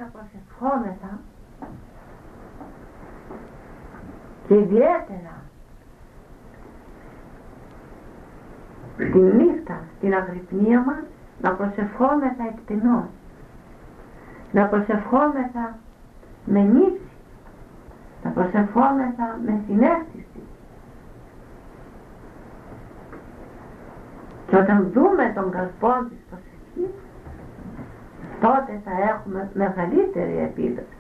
να 0.01 0.07
προσευχόμεθα 0.07 1.19
και 4.47 4.53
ιδιαίτερα 4.53 5.35
τη 8.97 9.19
νύχτα 9.19 9.79
στην 9.97 10.13
αγρυπνία 10.13 10.83
μας 10.83 11.03
να 11.41 11.51
προσευχόμεθα 11.51 12.43
εκτενώς. 12.49 13.05
Να 14.51 14.65
προσευχόμεθα 14.65 15.77
με 16.45 16.59
νύψη. 16.61 17.11
Να 18.23 18.29
προσευχόμεθα 18.29 19.39
με 19.45 19.61
συνέστηση. 19.67 20.43
Και 24.47 24.57
όταν 24.57 24.91
δούμε 24.93 25.31
τον 25.35 25.51
καρπό 25.51 25.93
της 26.09 26.17
προσευχής 26.29 26.50
τότε 28.41 28.81
θα 28.83 28.91
έχουμε 29.09 29.49
μεγαλύτερη 29.53 30.37
επίδοση 30.37 30.95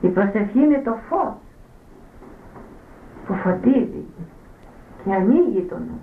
Η 0.00 0.08
προσευχή 0.08 0.58
είναι 0.58 0.82
το 0.84 0.96
φως 1.08 1.34
που 3.26 3.34
φωτίζει 3.34 4.04
και 5.04 5.12
ανοίγει 5.14 5.62
τον 5.62 5.82
νου. 5.82 6.00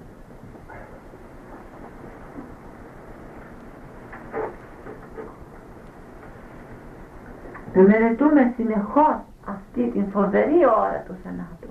Να 7.73 7.81
μελετούμε 7.81 8.53
συνεχώς 8.55 9.17
αυτή 9.45 9.89
την 9.89 10.09
φοβερή 10.11 10.65
ώρα 10.65 11.03
του 11.07 11.15
θανάτου. 11.23 11.62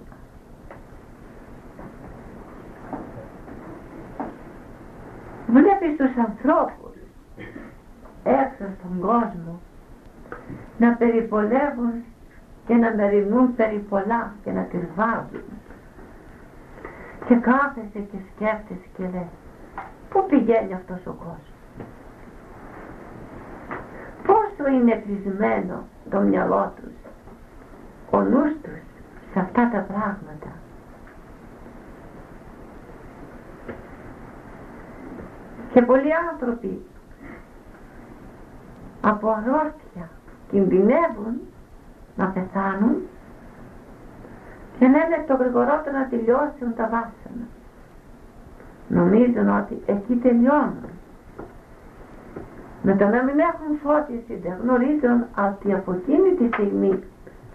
Βλέπεις 5.52 5.96
τους 5.96 6.16
ανθρώπους 6.26 6.96
έξω 8.22 8.64
στον 8.78 9.00
κόσμο 9.00 9.60
να 10.78 10.92
περιπολεύουν 10.92 11.92
και 12.66 12.74
να 12.74 12.94
μεριμνούν 12.94 13.54
περί 13.54 13.78
πολλά 13.88 14.32
και 14.44 14.50
να 14.50 14.62
τις 14.62 14.80
βάζουν. 14.94 15.48
Και 17.26 17.34
κάθεσαι 17.34 17.98
και 18.10 18.16
σκέφτεσαι 18.34 18.88
και 18.96 19.02
λες 19.02 19.30
πού 20.08 20.26
πηγαίνει 20.28 20.74
αυτός 20.74 21.06
ο 21.06 21.12
κόσμος; 21.12 21.52
Πόσο 24.26 24.70
είναι 24.70 25.02
κλεισμένο 25.06 25.84
το 26.10 26.20
μυαλό 26.20 26.72
τους, 26.76 26.94
ο 28.10 28.20
νους 28.20 28.52
τους 28.62 28.80
σε 29.32 29.38
αυτά 29.38 29.70
τα 29.70 29.80
πράγματα. 29.80 30.61
Και 35.72 35.82
πολλοί 35.82 36.10
άνθρωποι 36.30 36.82
από 39.00 39.28
αρρώστια 39.28 40.08
κινδυνεύουν 40.50 41.40
να 42.16 42.26
πεθάνουν 42.26 42.96
και 44.78 44.86
να 44.86 44.98
είναι 44.98 45.24
το 45.26 45.34
γρηγορότερο 45.34 45.98
να 45.98 46.06
τελειώσουν 46.06 46.74
τα 46.76 46.84
βάσανα. 46.84 47.46
Νομίζουν 48.88 49.48
ότι 49.58 49.82
εκεί 49.86 50.14
τελειώνουν. 50.14 50.90
Με 52.82 52.96
το 52.96 53.04
να 53.04 53.22
μην 53.22 53.38
έχουν 53.38 53.78
φώτιση 53.82 54.34
δεν 54.42 54.54
γνωρίζουν 54.62 55.24
ότι 55.48 55.72
από 55.72 55.92
εκείνη 55.92 56.30
τη 56.34 56.46
στιγμή 56.52 57.02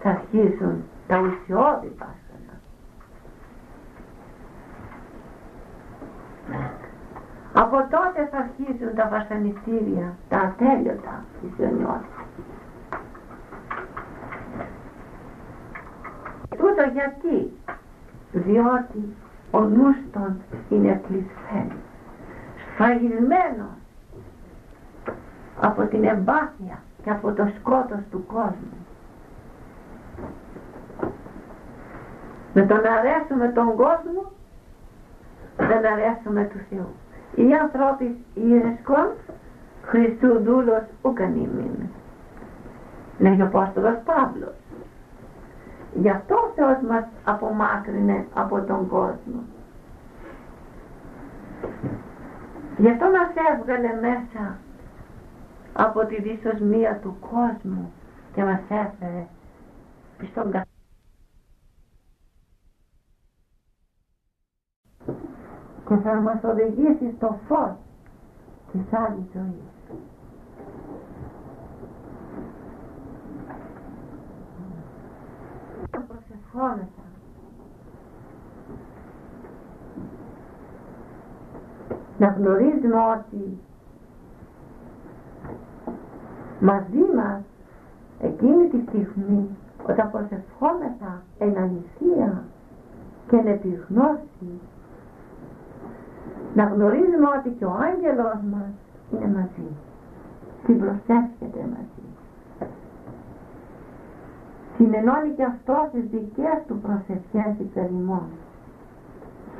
θα 0.00 0.10
αρχίσουν 0.10 0.84
τα 1.06 1.18
ουσιώδη 1.18 1.92
βάσανα. 1.98 2.54
Από 7.70 7.86
τότε 7.90 8.28
θα 8.30 8.38
αρχίσουν 8.38 8.94
τα 8.94 9.08
βασανιστήρια, 9.08 10.16
τα 10.28 10.38
ατέλειωτα 10.38 11.24
της 11.40 11.50
γενιότητας. 11.56 12.26
Τούτο 16.48 16.82
γιατί, 16.92 17.52
διότι 18.32 19.16
ο 19.50 19.60
νους 19.60 19.96
των 20.12 20.40
είναι 20.68 21.00
κλεισμένος, 21.06 21.84
σφαγισμένο 22.72 23.68
από 25.60 25.82
την 25.82 26.04
εμπάθεια 26.04 26.82
και 27.02 27.10
από 27.10 27.32
το 27.32 27.50
σκότος 27.58 28.00
του 28.10 28.26
κόσμου. 28.26 28.86
Με 32.52 32.66
το 32.66 32.74
να 32.74 32.92
αρέσουμε 32.92 33.48
τον 33.48 33.76
κόσμο 33.76 34.32
δεν 35.56 35.86
αρέσουμε 35.86 36.44
του 36.44 36.58
Θεού. 36.70 36.94
Οι 37.38 37.54
ανθρώποι 37.54 38.24
ήρεσκον 38.34 39.08
Χριστού 39.82 40.42
δούλος 40.42 40.82
ουκαν 41.02 41.36
ημίν. 41.36 41.88
Λέγει 43.18 43.42
ο 43.42 43.44
Απόστολος 43.44 43.96
Παύλος. 44.04 44.54
Γι' 45.94 46.10
αυτό 46.10 46.34
ο 46.34 46.52
Θεός 46.54 46.78
μας 46.88 47.04
απομάκρυνε 47.24 48.26
από 48.34 48.60
τον 48.60 48.88
κόσμο. 48.88 49.42
Γι' 52.76 52.90
αυτό 52.90 53.04
μας 53.04 53.30
έβγαλε 53.52 53.88
μέσα 54.00 54.58
από 55.72 56.06
τη 56.06 56.22
δυσοσμία 56.22 56.98
του 57.02 57.16
κόσμου 57.20 57.92
και 58.34 58.44
μας 58.44 58.60
έφερε 58.68 59.26
στον 60.30 60.44
καθένα. 60.44 60.67
Και 65.88 65.96
θα 65.96 66.14
μας 66.14 66.44
οδηγήσει 66.44 67.14
στο 67.16 67.38
φως 67.48 67.76
της 68.72 68.92
άλλης 68.92 69.24
ζωής. 69.32 69.96
Προσευχόμεθα. 75.90 77.06
Να 82.18 82.26
γνωρίζουμε 82.26 82.96
ότι 83.18 83.58
μαζί 86.60 87.04
μας 87.16 87.42
εκείνη 88.20 88.68
τη 88.68 88.80
στιγμή 88.88 89.48
όταν 89.88 90.10
προσευχόμεθα 90.10 91.22
εν 91.38 91.56
αληθεία 91.58 92.44
και 93.28 93.36
εν 93.36 93.46
επιγνώση 93.46 94.60
να 96.54 96.64
γνωρίζουμε 96.64 97.28
ότι 97.38 97.48
και 97.58 97.64
ο 97.64 97.72
άγγελος 97.72 98.40
μας 98.50 98.72
είναι 99.12 99.26
μαζί. 99.36 99.68
Προσεύχεται 100.78 101.60
μαζί. 101.74 102.06
Συνενώνει 104.76 105.30
και 105.36 105.44
αυτό 105.44 105.88
τις 105.92 106.04
δικές 106.10 106.58
του 106.66 106.78
προσευχές 106.78 107.54
υπέρ 107.58 107.90
ημών 107.90 108.28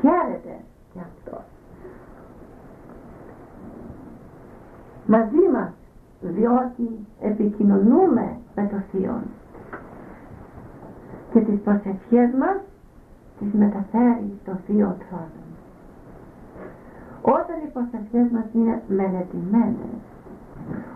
χαίρεται 0.01 0.57
και 0.93 0.99
αυτό. 1.01 1.41
Μαζί 5.07 5.49
μας 5.53 5.73
διότι 6.21 7.07
επικοινωνούμε 7.21 8.37
με 8.55 8.69
το 8.71 8.77
Θείο 8.91 9.23
και 11.33 11.41
τις 11.41 11.61
προσευχές 11.61 12.31
μας 12.39 12.57
τις 13.39 13.53
μεταφέρει 13.53 14.39
στο 14.43 14.53
Θείο 14.67 14.97
Τρόνο 15.09 15.48
όταν 17.23 17.57
οι 17.65 17.71
προσευχές 17.73 18.31
μας 18.31 18.45
είναι 18.53 18.83
μελετημένες, 18.89 20.01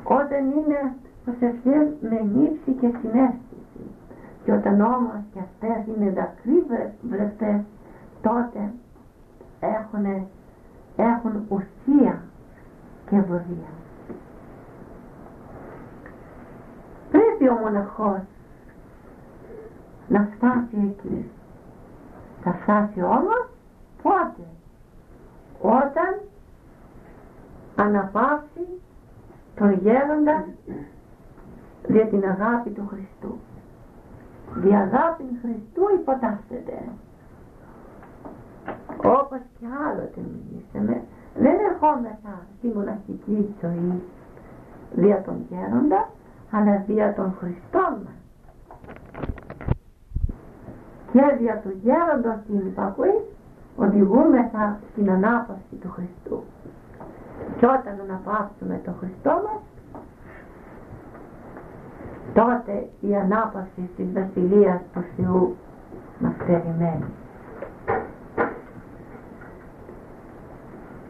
όταν 0.04 0.50
είναι 0.50 0.94
προσευχές 1.24 1.86
με 2.00 2.20
νύψη 2.34 2.72
και 2.80 2.90
συνέστηση 3.00 3.84
και 4.44 4.52
όταν 4.52 4.80
όμως 4.80 5.20
και 5.32 5.38
αυτές 5.38 5.96
είναι 5.96 6.10
δακρύβρευτες, 6.10 7.60
τότε 8.22 8.72
έχουν, 9.60 10.26
έχουν 10.96 11.44
ουσία 11.48 12.22
και 13.10 13.16
βοδία. 13.20 13.72
Πρέπει 17.10 17.48
ο 17.48 17.54
μοναχός 17.62 18.20
να 20.08 20.28
φτάσει 20.36 20.76
εκεί. 20.90 21.30
Θα 22.42 22.52
φτάσει 22.52 23.02
όμως 23.02 23.48
πότε; 24.02 24.46
Όταν 25.62 26.20
αναπαύσει 27.76 28.66
τον 29.54 29.72
γέροντα 29.72 30.44
για 31.88 32.06
την 32.06 32.24
αγάπη 32.24 32.70
του 32.70 32.86
Χριστού. 32.90 33.38
Η 34.68 34.74
αγάπη 34.74 35.22
του 35.22 35.36
Χριστού 35.42 35.94
υποτάσσεται. 35.94 36.78
Όπως 38.96 39.40
και 39.58 39.66
άλλοτε 39.86 40.20
μιλήσαμε, 40.32 41.02
δεν 41.34 41.56
ερχόμεθα 41.70 42.46
στη 42.58 42.66
μοναχική 42.74 43.54
ζωή 43.60 44.02
δια 44.94 45.22
τον 45.22 45.46
γέροντα, 45.48 46.08
αλλά 46.50 46.84
δια 46.86 47.14
των 47.14 47.34
Χριστών 47.38 47.92
μας. 48.04 48.20
Και 51.12 51.36
δια 51.38 51.60
του 51.62 51.72
γέροντος 51.82 52.36
την 52.46 52.58
υπακοή 52.58 53.20
οδηγούμεθα 53.76 54.78
στην 54.90 55.10
ανάπαυση 55.10 55.74
του 55.80 55.90
Χριστού. 55.90 56.42
Και 57.56 57.66
όταν 57.66 58.00
αναπαύσουμε 58.00 58.80
το 58.84 58.92
Χριστό 58.98 59.30
μας, 59.30 59.62
τότε 62.34 62.88
η 63.00 63.16
ανάπαυση 63.16 63.90
της 63.96 64.12
Βασιλείας 64.12 64.80
του 64.92 65.04
Θεού 65.16 65.56
μας 66.18 66.34
περιμένει. 66.46 67.04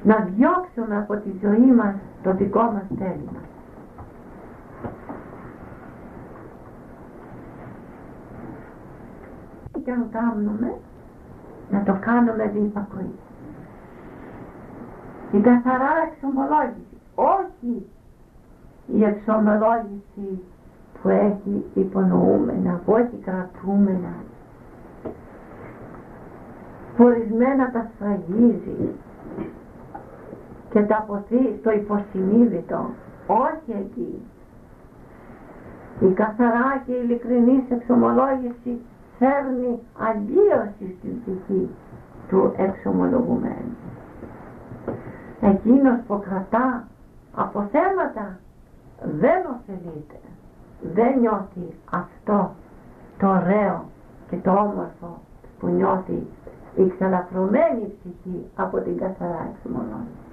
Να 0.03 0.17
διώξουμε 0.17 0.97
από 0.97 1.17
τη 1.17 1.31
ζωή 1.43 1.73
μας 1.73 1.95
το 2.23 2.35
δικό 2.35 2.63
μας 2.63 2.85
θέλημα. 2.99 3.41
Τι 9.73 9.81
και 9.81 9.91
αν 9.91 10.09
κάνουμε, 10.11 10.75
να 11.73 11.83
το 11.83 11.97
κάνουμε 12.01 12.51
διπακοή. 12.55 13.15
Η 15.33 15.41
καθαρά 15.41 15.93
εξομολόγηση, 16.07 16.97
όχι 17.15 17.87
η 18.87 19.05
εξομολόγηση 19.05 20.43
που 21.03 21.09
έχει 21.09 21.65
υπονοούμενα, 21.75 22.81
που 22.85 22.97
έχει 22.97 23.17
κρατούμενα, 23.25 24.15
που 26.97 27.05
ορισμένα 27.05 27.71
τα 27.71 27.91
σφραγίζει 27.95 28.95
και 30.71 30.81
τα 30.83 30.97
αποθεί 30.97 31.57
στο 31.61 31.73
υποσυνείδητο, 31.73 32.91
όχι 33.27 33.71
εκεί. 33.81 34.23
Η 36.01 36.13
καθαρά 36.13 36.83
και 36.87 36.93
ειλικρινής 36.93 37.63
εξομολόγηση 37.71 38.81
φέρνει 39.23 39.79
αλλίωση 40.09 40.97
στην 40.99 41.21
ψυχή 41.21 41.71
του 42.29 42.55
εξομολογουμένου. 42.57 43.77
Εκείνος 45.41 45.99
που 46.07 46.21
κρατά 46.21 46.89
από 47.35 47.69
θέματα 47.73 48.39
δεν 49.21 49.41
ωφελείται, 49.55 50.21
δεν 50.95 51.19
νιώθει 51.19 51.67
αυτό 51.91 52.51
το 53.19 53.29
ωραίο 53.29 53.85
και 54.31 54.37
το 54.37 54.51
όμορφο 54.51 55.21
που 55.59 55.67
νιώθει 55.67 56.27
η 56.77 56.87
ξαλαφρωμένη 56.95 57.93
ψυχή 57.99 58.47
από 58.57 58.81
την 58.81 58.97
καθαρά 58.99 59.51
εξομολόγηση. 59.55 60.32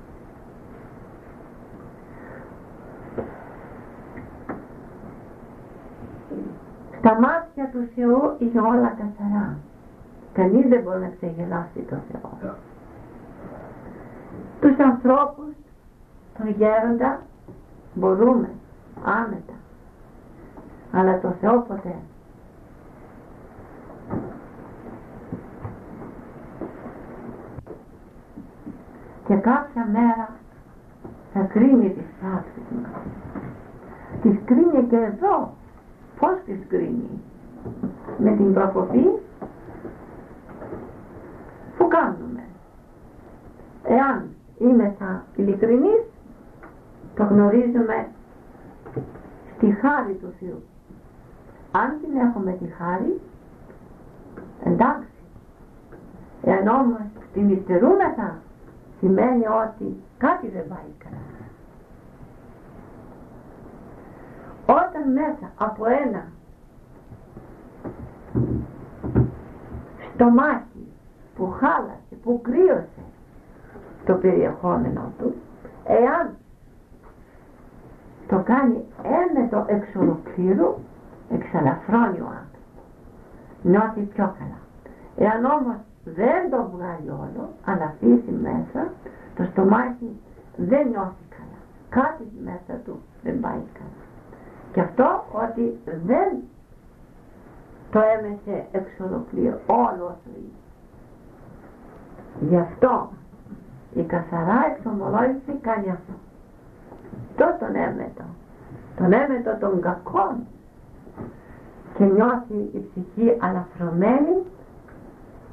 Στα 7.00 7.20
μάτια 7.20 7.70
του 7.72 7.90
Θεού 7.96 8.36
είναι 8.40 8.60
όλα 8.60 8.88
καθαρά. 8.88 9.58
Κανείς 10.34 10.68
δεν 10.68 10.82
μπορεί 10.82 11.00
να 11.00 11.12
ξεγελάσει 11.18 11.80
το 11.90 11.96
Θεό. 12.12 12.38
Yeah. 12.44 12.56
Τους 14.62 14.80
ανθρώπους, 14.80 15.54
τον 16.38 16.50
γέροντα, 16.50 17.22
μπορούμε 17.94 18.50
άνετα. 19.04 19.54
Αλλά 20.92 21.20
το 21.20 21.30
Θεό 21.42 21.66
ποτέ. 21.68 21.96
Και 29.28 29.36
κάποια 29.36 29.88
μέρα 29.92 30.30
θα 31.34 31.40
κρίνει 31.40 31.90
τις 31.90 32.06
πράξεις 32.20 32.64
μας. 32.82 33.02
Τις 34.22 34.40
κρίνει 34.46 34.88
και 34.90 34.96
εδώ 34.96 35.54
Πώς 36.20 36.38
τις 36.46 36.60
κρίνει. 36.68 37.22
Με 38.18 38.36
την 38.36 38.54
προκοπή 38.54 39.20
που 41.78 41.88
κάνουμε. 41.88 42.44
Εάν 43.84 44.30
είμαι 44.58 44.96
θα 45.00 45.24
ειλικρινής, 45.36 46.04
το 47.16 47.24
γνωρίζουμε 47.24 48.08
στη 49.56 49.72
χάρη 49.72 50.14
του 50.14 50.34
Θεού. 50.40 50.64
Αν 51.72 51.98
την 52.02 52.18
έχουμε 52.18 52.52
τη 52.52 52.66
χάρη, 52.66 53.20
εντάξει. 54.64 55.08
Εάν 56.44 56.68
όμως 56.68 57.02
την 57.34 57.50
υστερούμεθα, 57.50 58.38
σημαίνει 59.00 59.44
ότι 59.48 59.96
κάτι 60.18 60.48
δεν 60.48 60.68
πάει 60.68 60.92
καλά. 60.98 61.29
Όταν 64.70 64.90
όταν 65.00 65.12
μέσα 65.12 65.52
από 65.58 65.86
ένα 65.86 66.26
στομάχι 70.14 70.88
που 71.36 71.52
χάλασε, 71.52 72.16
που 72.24 72.42
κρύωσε 72.44 73.04
το 74.06 74.14
περιεχόμενο 74.14 75.12
του, 75.18 75.36
εάν 75.86 76.36
το 78.28 78.42
κάνει 78.46 78.86
έμετο 79.04 79.66
εξ 79.68 79.96
ολοκλήρου, 79.96 80.76
εξαλαφρώνει 81.30 82.20
ο 82.20 82.30
άνθρωπος. 82.40 82.84
Νιώθει 83.62 84.02
πιο 84.02 84.36
καλά. 84.40 84.60
Εάν 85.16 85.46
όμως 85.46 85.78
δεν 86.04 86.50
το 86.50 86.70
βγάλει 86.76 87.10
όλο, 87.10 87.50
αλλά 87.66 87.84
αφήσει 87.84 88.32
μέσα, 88.42 88.92
το 89.36 89.44
στομάχι 89.44 90.20
δεν 90.56 90.88
νιώθει 90.88 91.26
καλά. 91.30 91.60
Κάτι 91.90 92.32
μέσα 92.44 92.80
του 92.86 93.02
δεν 93.24 93.40
πάει 93.40 93.64
καλά. 93.74 94.09
Και 94.74 94.82
αυτό 94.82 95.24
ότι 95.32 95.80
δεν 96.06 96.38
το 97.92 98.00
έμεσε 98.00 98.68
εξ 98.72 99.00
ολοκλήρου 99.00 99.58
όλο 99.66 100.06
όσο 100.06 100.30
είναι. 100.38 100.60
Γι' 102.50 102.58
αυτό 102.58 103.10
η 103.94 104.04
καθαρά 104.04 104.66
εξομολόγηση 104.76 105.52
κάνει 105.62 105.90
αυτό. 105.90 106.14
Αυτό 107.30 107.66
τον 107.66 107.76
έμετο. 107.76 108.24
Τον 108.98 109.14
έμετο 109.14 109.58
των 109.60 109.82
κακών. 109.82 110.36
Και 111.98 112.04
νιώθει 112.04 112.70
η 112.74 112.90
ψυχή 112.90 113.38
αλαφρωμένη 113.40 114.44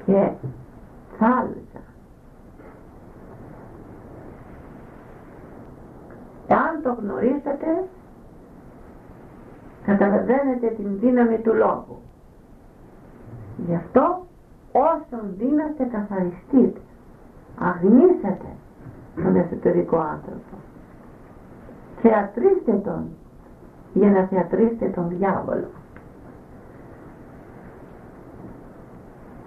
και 0.05 0.31
θάλασσα. 1.17 1.81
Εάν 6.47 6.81
το 6.83 6.97
γνωρίσετε, 7.01 7.87
καταλαβαίνετε 9.87 10.67
την 10.67 10.99
δύναμη 10.99 11.37
του 11.37 11.53
λόγου. 11.53 11.97
Γι' 13.67 13.75
αυτό 13.75 14.25
όσον 14.71 15.33
δύναστε 15.37 15.83
καθαριστείτε, 15.83 16.79
αγνίσατε 17.59 18.51
τον 19.15 19.35
εσωτερικό 19.35 19.97
άνθρωπο. 19.97 20.55
Θεατρίστε 22.01 22.71
τον 22.71 23.07
για 23.93 24.09
να 24.09 24.23
θεατρίστε 24.23 24.85
τον 24.85 25.07
διάβολο. 25.09 25.69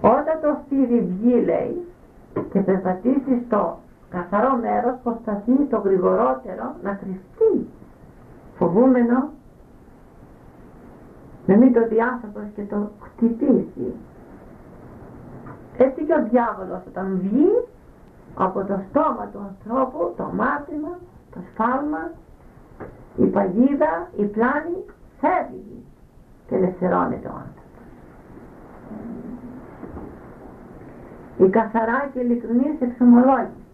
Όταν 0.00 0.40
το 0.42 0.56
φύρι 0.68 1.00
βγει 1.00 1.44
λέει 1.44 1.84
και 2.52 2.60
περπατήσει 2.60 3.42
στο 3.46 3.78
καθαρό 4.10 4.56
μέρος 4.56 4.94
προσπαθεί 5.02 5.64
το 5.70 5.76
γρηγορότερο 5.76 6.74
να 6.82 6.94
κρυφτεί 6.94 7.68
φοβούμενο 8.58 9.28
να 11.50 11.56
μην 11.56 11.72
το 11.72 11.88
διάσωπος 11.88 12.42
και 12.54 12.62
το 12.62 12.90
χτυπήσει. 13.00 13.94
Έτσι 15.76 16.04
και 16.04 16.12
ο 16.12 16.22
διάβολος 16.30 16.82
όταν 16.88 17.20
βγει 17.22 17.50
από 18.34 18.64
το 18.64 18.80
στόμα 18.88 19.28
του 19.32 19.40
ανθρώπου 19.48 20.14
το 20.16 20.24
μάτρημα, 20.24 20.98
το 21.34 21.40
σφάλμα, 21.52 22.10
η 23.16 23.26
παγίδα, 23.26 24.08
η 24.16 24.24
πλάνη 24.24 24.76
φεύγει 25.20 25.84
και 26.46 26.54
ελευθερώνεται 26.54 27.28
ο 27.28 27.34
άνθρωπος. 27.34 27.58
η 31.44 31.48
καθαρά 31.48 32.10
και 32.12 32.20
ειλικρινής 32.20 32.80
εξομολόγηση. 32.80 33.64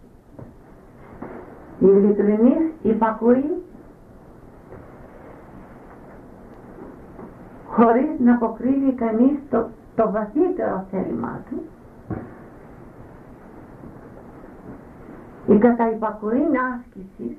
Η 1.79 1.87
ειλικρινής 1.87 2.65
υπακούει 2.83 3.65
χωρίς 7.77 8.19
να 8.19 8.35
αποκρίνει 8.35 8.93
κανείς 8.93 9.39
το, 9.51 9.67
το 9.95 10.11
βαθύτερο 10.11 10.85
θέλημά 10.91 11.41
του. 11.51 11.63
Η 15.53 15.59
καταϊπακοή 15.59 16.43
άσκηση 16.75 17.39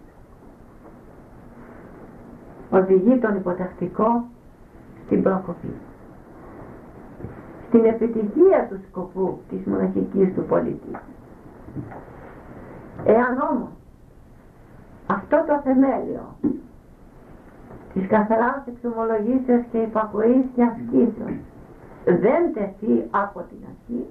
οδηγεί 2.70 3.18
τον 3.18 3.36
υποτακτικό 3.36 4.24
στην 5.06 5.24
προκοπή 5.24 5.74
στην 7.68 7.86
επιτυχία 7.86 8.68
του 8.70 8.80
σκοπού 8.88 9.40
της 9.50 9.66
μοναχικής 9.66 10.34
του 10.34 10.44
πολίτη. 10.44 10.92
Εάν 13.06 13.48
όμως 13.52 13.70
αυτό 15.08 15.44
το 15.48 15.62
θεμέλιο 15.64 16.36
της 17.98 18.08
καθαράς 18.08 18.62
εξομολογήσεως 18.68 19.64
και 19.72 19.78
υπακοής 19.78 20.46
και 20.56 20.64
ασκήσεως. 20.64 21.38
Δεν 22.06 22.42
τεθεί 22.54 23.08
από 23.12 23.40
την 23.50 23.60
αρχή. 23.72 24.06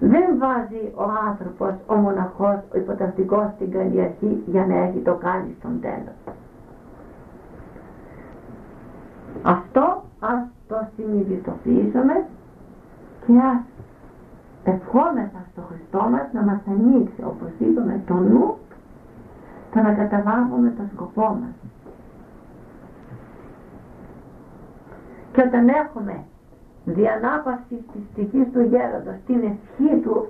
Δεν 0.00 0.38
βάζει 0.38 0.82
ο 0.94 1.04
άνθρωπος, 1.28 1.74
ο 1.86 1.94
μοναχός, 1.94 2.58
ο 2.74 2.78
υποτακτικός 2.78 3.46
στην 3.54 3.70
καλή 3.70 4.00
αρχή 4.00 4.42
για 4.46 4.66
να 4.66 4.76
έχει 4.76 4.98
το 4.98 5.14
κάνει 5.14 5.54
στον 5.58 5.80
τέλος. 5.80 6.36
Αυτό 9.42 10.02
ας 10.20 10.42
το 10.68 10.76
συνειδητοποιήσουμε 10.96 12.24
και 13.26 13.32
ας 13.52 13.62
ευχόμεθα 14.64 15.40
στο 15.52 15.62
Χριστό 15.68 16.08
μας 16.10 16.26
να 16.32 16.42
μας 16.42 16.60
ανοίξει 16.68 17.22
όπως 17.24 17.50
είπαμε 17.58 18.00
το 18.06 18.14
νου 18.14 18.56
το 19.72 19.80
να 19.80 19.92
καταλάβουμε 19.92 20.72
το 20.76 20.82
σκοπό 20.94 21.26
μας 21.40 21.54
και 25.32 25.42
όταν 25.42 25.68
έχουμε 25.68 26.24
διανάπαυση 26.84 27.84
της 27.92 28.02
ψυχής 28.12 28.52
του 28.52 28.60
γέροντος 28.60 29.14
την 29.26 29.42
ευχή 29.42 30.00
του 30.02 30.28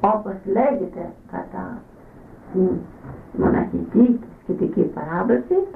όπως 0.00 0.34
λέγεται 0.44 1.12
κατά 1.30 1.82
την 2.52 2.70
μοναχική 3.32 4.20
και 4.20 4.26
σχετική 4.42 4.82
παράδοση 4.82 5.66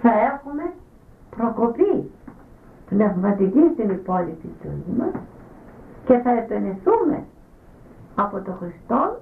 θα 0.00 0.10
έχουμε 0.10 0.72
προκοπή 1.36 2.10
πνευματική 2.88 3.70
στην 3.74 3.90
υπόλοιπη 3.90 4.50
ζωής 4.62 4.98
μας 4.98 5.22
και 6.04 6.18
θα 6.18 6.30
επενεθούμε 6.30 7.24
από 8.14 8.40
το 8.40 8.52
Χριστό 8.52 9.20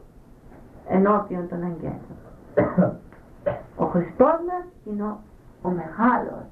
ενώπιον 0.88 1.48
των 1.48 1.62
αγγέλων. 1.62 2.16
Ο 3.82 3.84
Χριστός 3.84 4.40
μας 4.48 4.64
είναι 4.84 5.02
ο, 5.02 5.18
ο 5.62 5.68
μεγάλος, 5.68 6.44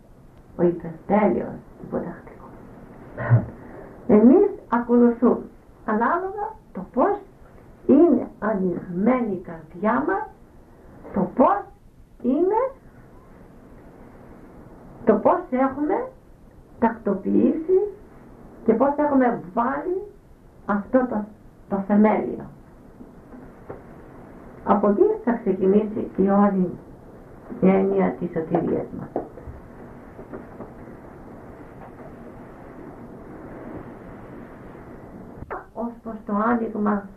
ο 0.59 0.63
υπερτέλειος 0.63 1.55
υποτακτικός. 1.83 2.51
Εμείς 4.07 4.49
ακολουθούμε 4.69 5.47
ανάλογα 5.85 6.55
το 6.73 6.81
πώς 6.93 7.19
είναι 7.87 8.27
ανοιγμένη 8.39 9.33
η 9.33 9.43
καρδιά 9.47 10.05
μας, 10.07 10.27
το 11.15 11.21
πώς 11.35 11.65
είναι 12.23 12.71
το 15.05 15.15
πώς 15.15 15.41
έχουμε 15.51 16.09
τακτοποιήσει 16.79 17.79
και 18.65 18.75
πώς 18.75 18.95
έχουμε 18.97 19.41
βάλει 19.55 20.03
αυτό 20.67 21.07
το, 21.11 21.25
το 21.69 21.77
θεμέλιο. 21.87 22.45
Από 24.65 24.89
εκεί 24.89 25.03
θα 25.25 25.33
ξεκινήσει 25.33 26.11
η 26.17 26.29
όλη 26.29 26.71
η 27.61 27.69
έννοια 27.69 28.15
της 28.19 28.31
σωτηρίας 28.31 28.87
μας. 28.99 29.25
Ως 35.85 35.93
προς 36.03 36.17
το 36.27 36.33
άνοιγμα 36.35 37.09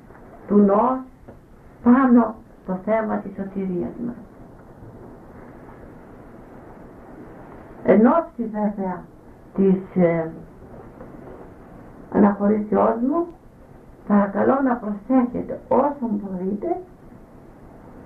του 0.47 0.57
νόος 0.57 0.99
πάνω 1.83 2.35
το 2.65 2.77
θέμα 2.85 3.17
της 3.17 3.31
σωτηρίας 3.35 3.91
μας. 4.05 4.15
Εν 7.83 8.05
ώψη 8.05 8.43
βέβαια 8.45 9.03
της 9.55 10.03
ε, 10.03 10.31
αναχωρήσεώς 12.13 12.95
μου 13.09 13.27
παρακαλώ 14.07 14.61
να 14.63 14.75
προσέχετε 14.75 15.59
όσο 15.67 16.09
μπορείτε 16.09 16.77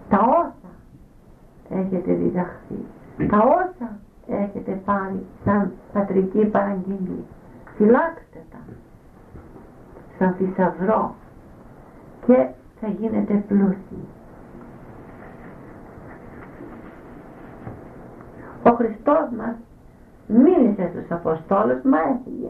τα 0.10 0.20
όσα 0.20 0.72
έχετε 1.70 2.14
διδαχθεί 2.14 2.86
τα 3.30 3.38
όσα 3.38 3.98
έχετε 4.28 4.82
πάρει 4.86 5.26
σαν 5.46 5.72
πατρική 5.94 6.46
παραγγελία 6.46 7.24
φυλάξτε 7.76 8.40
τα 8.52 8.58
σαν 10.26 10.34
θησαυρό 10.34 11.16
και 12.26 12.48
θα 12.80 12.88
γίνετε 12.88 13.34
πλούσιοι 13.48 14.08
ο 18.64 18.76
Χριστός 18.76 19.30
μας 19.38 19.56
μίλησε 20.28 20.90
στους 20.92 21.12
Αποστόλους 21.12 21.82
μα 21.84 21.98
έφυγε. 22.00 22.50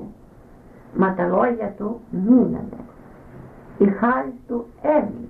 Μα 0.97 1.13
τα 1.13 1.27
λόγια 1.27 1.73
του 1.77 1.99
μείνανε. 2.09 2.79
Η 3.77 3.85
χάρη 3.85 4.33
του 4.47 4.65
έμεινε. 4.81 5.27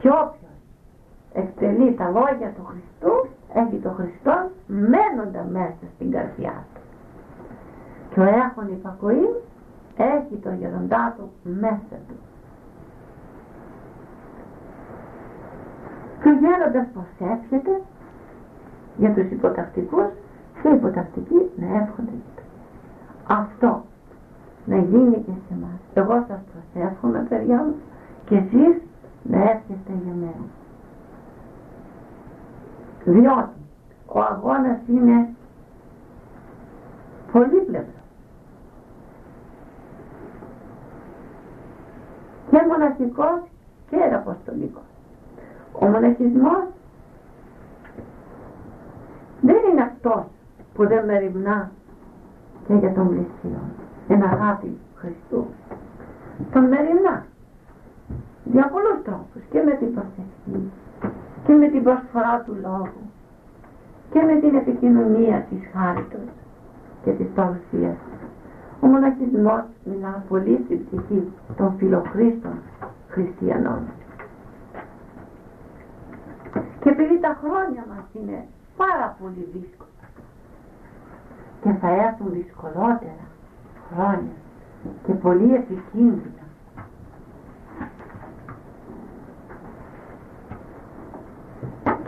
Και 0.00 0.08
όποιος 0.08 0.58
εκτελεί 1.32 1.94
τα 1.94 2.04
λόγια 2.08 2.52
του 2.56 2.64
Χριστού 2.64 3.28
γίνοντα 4.66 5.44
μέσα 5.50 5.84
στην 5.94 6.10
καρδιά 6.10 6.64
του. 6.74 6.80
Και 8.10 8.20
ο 8.20 8.24
έχων 8.24 8.68
υπακοή 8.72 9.28
έχει 9.96 10.36
το 10.42 10.50
γεροντά 10.50 11.14
του 11.16 11.30
μέσα 11.42 11.96
του. 12.08 12.14
Και 16.22 16.28
ο 16.28 16.32
γέροντας 16.32 16.86
προσεύχεται 16.92 17.80
για 18.96 19.12
τους 19.14 19.30
υποτακτικούς 19.30 20.06
και 20.62 20.68
οι 20.68 20.74
υποτακτικοί 20.74 21.50
να 21.56 21.66
εύχονται 21.66 22.10
για 22.10 22.32
τους. 22.36 22.44
Αυτό 23.26 23.84
να 24.66 24.76
γίνει 24.76 25.14
και 25.14 25.32
σε 25.48 25.54
εμάς. 25.54 25.80
Εγώ 25.94 26.24
σας 26.28 26.40
προσεύχομαι 26.52 27.26
παιδιά 27.28 27.56
μου 27.56 27.74
και 28.24 28.36
εσείς 28.36 28.82
να 29.22 29.42
εύχεστε 29.42 29.92
για 30.04 30.12
μένα. 30.14 30.46
Διότι 33.04 33.60
ο 34.06 34.20
αγώνας 34.20 34.78
είναι 34.88 35.28
πολύπλευρος. 37.32 38.03
Και 42.54 42.66
μοναχικός 42.68 43.40
και 43.90 43.96
αποστολικός. 44.14 44.88
Ο 45.72 45.86
μοναχισμός 45.86 46.64
δεν 49.40 49.56
είναι 49.70 49.82
αυτός 49.82 50.24
που 50.74 50.86
δεν 50.86 51.04
μεριμνά 51.04 51.70
και 52.66 52.74
για 52.74 52.92
τον 52.92 53.08
πλησίο. 53.08 53.60
Εν 54.08 54.22
αγάπη 54.22 54.78
Χριστού. 54.96 55.46
Τον 56.52 56.64
μεριμνά. 56.64 57.26
Για 58.44 58.68
πολλούς 58.68 59.02
τρόπους. 59.04 59.42
Και 59.50 59.62
με 59.66 59.72
την 59.72 59.94
προσευχή. 59.94 60.70
Και 61.46 61.52
με 61.52 61.68
την 61.68 61.82
προσφορά 61.82 62.42
του 62.46 62.56
λόγου. 62.62 63.02
Και 64.10 64.22
με 64.22 64.34
την 64.40 64.54
επικοινωνία 64.54 65.46
της 65.50 65.60
χάριτος 65.72 66.28
και 67.04 67.10
της 67.10 67.26
παρουσίας. 67.34 67.96
Ο 68.84 68.86
μοναχισμός 68.86 69.64
μιλά 69.84 70.24
πολύ 70.28 70.60
στην 70.64 70.86
ψυχή 70.86 71.32
των 71.56 71.74
φιλοχρήστων 71.78 72.58
χριστιανών. 73.08 73.80
Και 76.80 76.88
επειδή 76.88 77.20
τα 77.20 77.38
χρόνια 77.42 77.84
μας 77.88 78.04
είναι 78.12 78.46
πάρα 78.76 79.16
πολύ 79.20 79.48
δύσκολα 79.52 79.90
και 81.62 81.70
θα 81.80 81.88
έρθουν 81.88 82.30
δυσκολότερα 82.32 83.26
χρόνια 83.92 84.36
και 85.06 85.12
πολύ 85.12 85.54
επικίνδυνα 85.54 86.44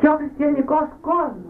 και 0.00 0.08
ο 0.08 0.16
χριστιανικός 0.16 0.88
κόσμος 1.00 1.45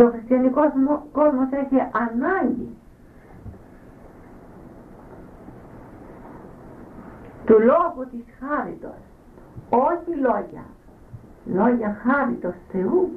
και 0.00 0.06
ο 0.06 0.10
χριστιανικός 0.10 0.70
κόσμος 1.12 1.48
έχει 1.50 1.76
ανάγκη 1.80 2.76
του 7.44 7.56
λόγου 7.60 8.08
της 8.10 8.24
χάριτος. 8.40 9.00
Όχι 9.68 10.20
λόγια. 10.20 10.64
Λόγια 11.44 11.96
χάριτος 12.02 12.54
Θεού 12.72 13.10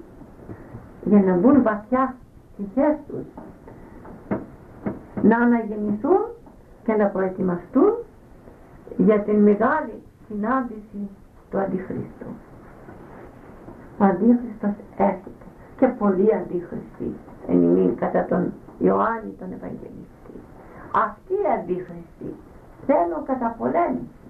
για 1.03 1.21
να 1.21 1.33
μπουν 1.35 1.61
βαθιά 1.63 2.15
ψυχές 2.53 2.97
τους. 3.07 3.25
Να 5.21 5.37
αναγεννηθούν 5.37 6.25
και 6.83 6.93
να 6.93 7.05
προετοιμαστούν 7.05 7.93
για 8.97 9.19
την 9.19 9.39
μεγάλη 9.39 10.01
συνάντηση 10.27 11.09
του 11.49 11.59
Αντιχρίστου. 11.59 12.27
Ο 13.97 14.03
Αντίχριστος 14.03 14.73
έρχεται 14.97 15.32
και 15.83 15.89
πολλοί 15.89 16.35
Αντίχριστοι 16.35 17.15
εν 17.47 17.95
κατά 17.95 18.25
τον 18.25 18.53
Ιωάννη 18.79 19.31
τον 19.39 19.51
Ευαγγελιστή. 19.51 20.35
Αυτοί 20.91 21.33
οι 21.33 21.47
Αντίχριστοι 21.59 22.35
θέλουν 22.85 23.25
καταπολέμηση. 23.25 24.29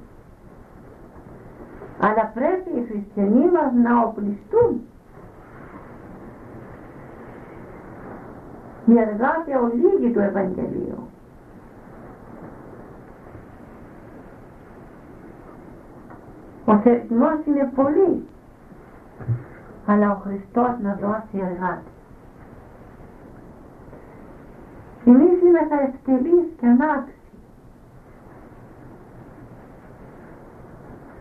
Αλλά 1.99 2.31
πρέπει 2.33 2.69
οι 2.79 2.85
χριστιανοί 2.89 3.51
μας 3.51 3.71
να 3.83 4.01
οπλιστούν 4.03 4.81
η 8.85 8.99
εργάτια 8.99 9.59
ολίγη 9.59 10.11
του 10.13 10.19
Ευαγγελίου. 10.19 11.07
Ο 16.65 16.77
θερισμός 16.77 17.45
είναι 17.45 17.71
πολύ, 17.75 18.25
αλλά 19.85 20.11
ο 20.11 20.15
Χριστός 20.15 20.71
να 20.81 20.97
δώσει 21.01 21.37
εργάτη. 21.51 21.91
Εμείς 25.05 25.39
θα 25.69 25.81
ευτελείς 25.81 26.45
και 26.59 26.67
ανάξιοι. 26.67 27.13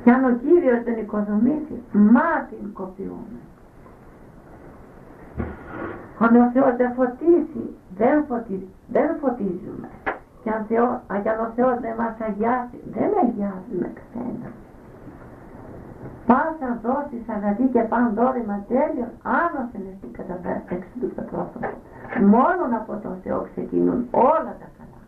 Και 0.05 0.11
αν 0.11 0.25
ο 0.25 0.33
Κύριος 0.35 0.83
δεν 0.83 0.99
οικοδομήσει, 0.99 1.83
μα 1.93 2.47
την 2.51 2.73
κοπιούμε. 2.73 3.41
Αν 6.19 6.37
ο 6.37 6.51
Θεός 6.53 6.77
δεν 6.77 6.93
φωτίσει, 6.93 7.77
δεν, 7.97 8.25
φωτί, 8.29 8.69
δεν 8.89 9.17
φωτίζουμε. 9.21 9.89
Και 10.43 10.51
αν, 10.51 10.65
Θεός, 10.69 10.99
αν 11.07 11.47
ο 11.47 11.51
Θεός 11.55 11.81
δεν 11.81 11.95
μας 11.99 12.21
αγιάσει, 12.21 12.79
δεν 12.93 13.11
αγιάζουμε 13.23 13.93
ξένα. 13.95 14.51
Πάσα 16.33 16.79
δώσεις 16.83 17.29
αγαθή 17.29 17.63
και 17.73 17.81
παν 17.81 18.15
δόρημα 18.15 18.65
τέλειο, 18.69 19.09
άνωσεν 19.23 19.83
εσύ 19.93 20.07
κατά 20.17 20.63
έξι 20.69 20.99
του 21.01 21.11
πετρόφωνο. 21.15 21.71
Μόνον 22.35 22.75
από 22.81 22.93
τον 23.03 23.17
Θεό 23.23 23.41
ξεκινούν 23.53 24.09
όλα 24.11 24.53
τα 24.61 24.69
καλά. 24.77 25.01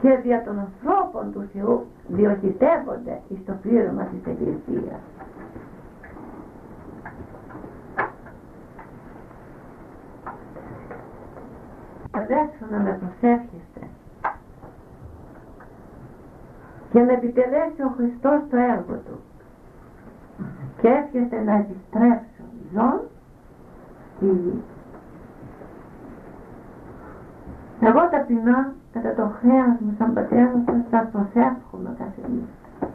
Και 0.00 0.20
δια 0.22 0.42
των 0.44 0.58
ανθρώπων 0.58 1.32
του 1.32 1.48
Θεού 1.52 1.86
διοχητεύονται 2.06 3.20
εις 3.28 3.44
το 3.46 3.52
πλήρωμα 3.62 4.02
της 4.02 4.32
Εκκλησίας. 4.32 5.00
αδέρφια 12.10 12.66
να 12.70 12.78
με 12.78 12.98
προσεύχεστε 13.00 13.82
και 16.92 17.00
να 17.00 17.12
επιτελέσει 17.12 17.82
ο 17.82 17.92
Χριστός 17.96 18.40
το 18.50 18.56
έργο 18.56 18.94
Του 19.06 19.29
και 20.80 20.88
εύχεστε 20.88 21.42
να 21.42 21.54
επιστρέψω 21.54 22.44
ζών 22.72 23.00
στη 24.16 24.26
γη. 24.26 24.62
Εγώ 27.80 28.08
ταπεινά 28.10 28.72
κατά 28.92 29.14
το 29.14 29.30
χρέος 29.38 29.76
μου 29.80 29.94
σαν 29.98 30.12
πατέρα 30.12 30.62
σας 30.66 30.82
θα 30.90 30.98
προσεύχομαι 31.12 31.94
κάθε 31.98 32.22
νύχτα. 32.28 32.86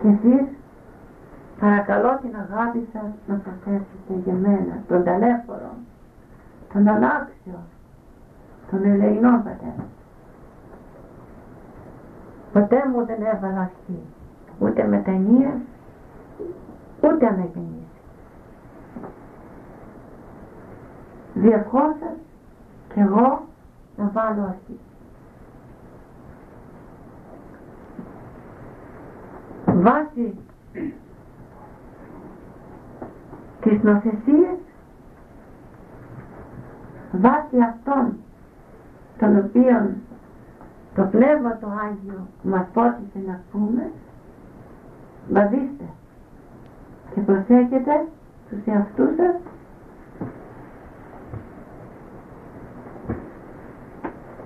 Και 0.00 0.08
εσείς 0.08 0.46
παρακαλώ 1.60 2.18
την 2.22 2.34
αγάπη 2.44 2.88
σας 2.92 3.10
να 3.26 3.34
προσεύχετε 3.34 4.12
για 4.24 4.32
μένα, 4.32 4.74
τον 4.88 5.04
ταλέφορο, 5.04 5.72
τον 6.72 6.88
ανάξιο, 6.88 7.58
τον 8.70 8.84
ελεηνό 8.84 9.42
πατέρα. 9.44 9.84
Ποτέ 12.52 12.82
μου 12.92 13.04
δεν 13.06 13.22
έβαλα 13.34 13.60
αυτή, 13.60 13.98
ούτε 14.58 14.86
μετανία, 14.86 15.60
ούτε 17.04 17.26
αναγεννήση. 17.26 17.82
Διερχόσας 21.34 22.16
κι 22.92 23.00
εγώ 23.00 23.44
να 23.96 24.10
βάλω 24.12 24.42
αυτή. 24.42 24.78
Βάσει 29.66 30.38
τις 33.60 33.82
νοθεσίες, 33.82 34.58
βάσει 37.12 37.58
αυτών 37.68 38.16
τον 39.18 39.38
οποίο 39.38 39.94
το 40.94 41.02
Πνεύμα 41.02 41.58
το 41.58 41.66
Άγιο 41.66 42.26
μας 42.42 42.66
πότισε 42.72 43.18
να 43.26 43.40
πούμε 43.52 43.90
βαδίστε 45.30 45.84
και 47.14 47.20
προσέχετε 47.20 48.06
τους 48.50 48.66
εαυτούς 48.66 49.14
σας 49.16 49.36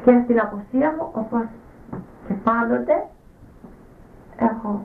και 0.04 0.20
στην 0.24 0.40
αποσία 0.40 0.90
μου 0.92 1.10
όπως 1.12 1.46
και 2.26 2.34
πάντοτε 2.34 3.06
έχω, 4.36 4.84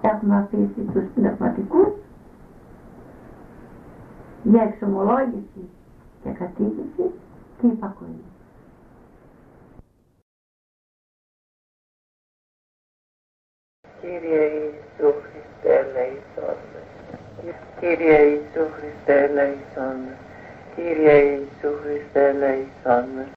έχουμε 0.00 0.36
αφήσει 0.36 0.80
τους 0.92 1.04
πνευματικούς 1.14 1.92
για 4.42 4.62
εξομολόγηση 4.62 5.68
και 6.22 6.30
κατήγηση 6.30 7.10
και 7.60 7.66
υπακοή. 7.66 8.24
Κύριε 14.00 14.44
Ιησού 14.44 15.12
Χριστέ 15.22 15.78
ελεησόν 15.78 16.56
με. 16.72 16.89
Κύριε 17.80 18.18
Ιησού 18.18 18.66
Χριστέ 18.76 19.24
ελέησόν 19.24 19.96
με. 20.04 20.16
Κύριε 20.74 21.12
Ιησού 21.12 21.70
Χριστέ 21.82 22.28
ελέησόν 22.28 23.04
με. 23.14 23.26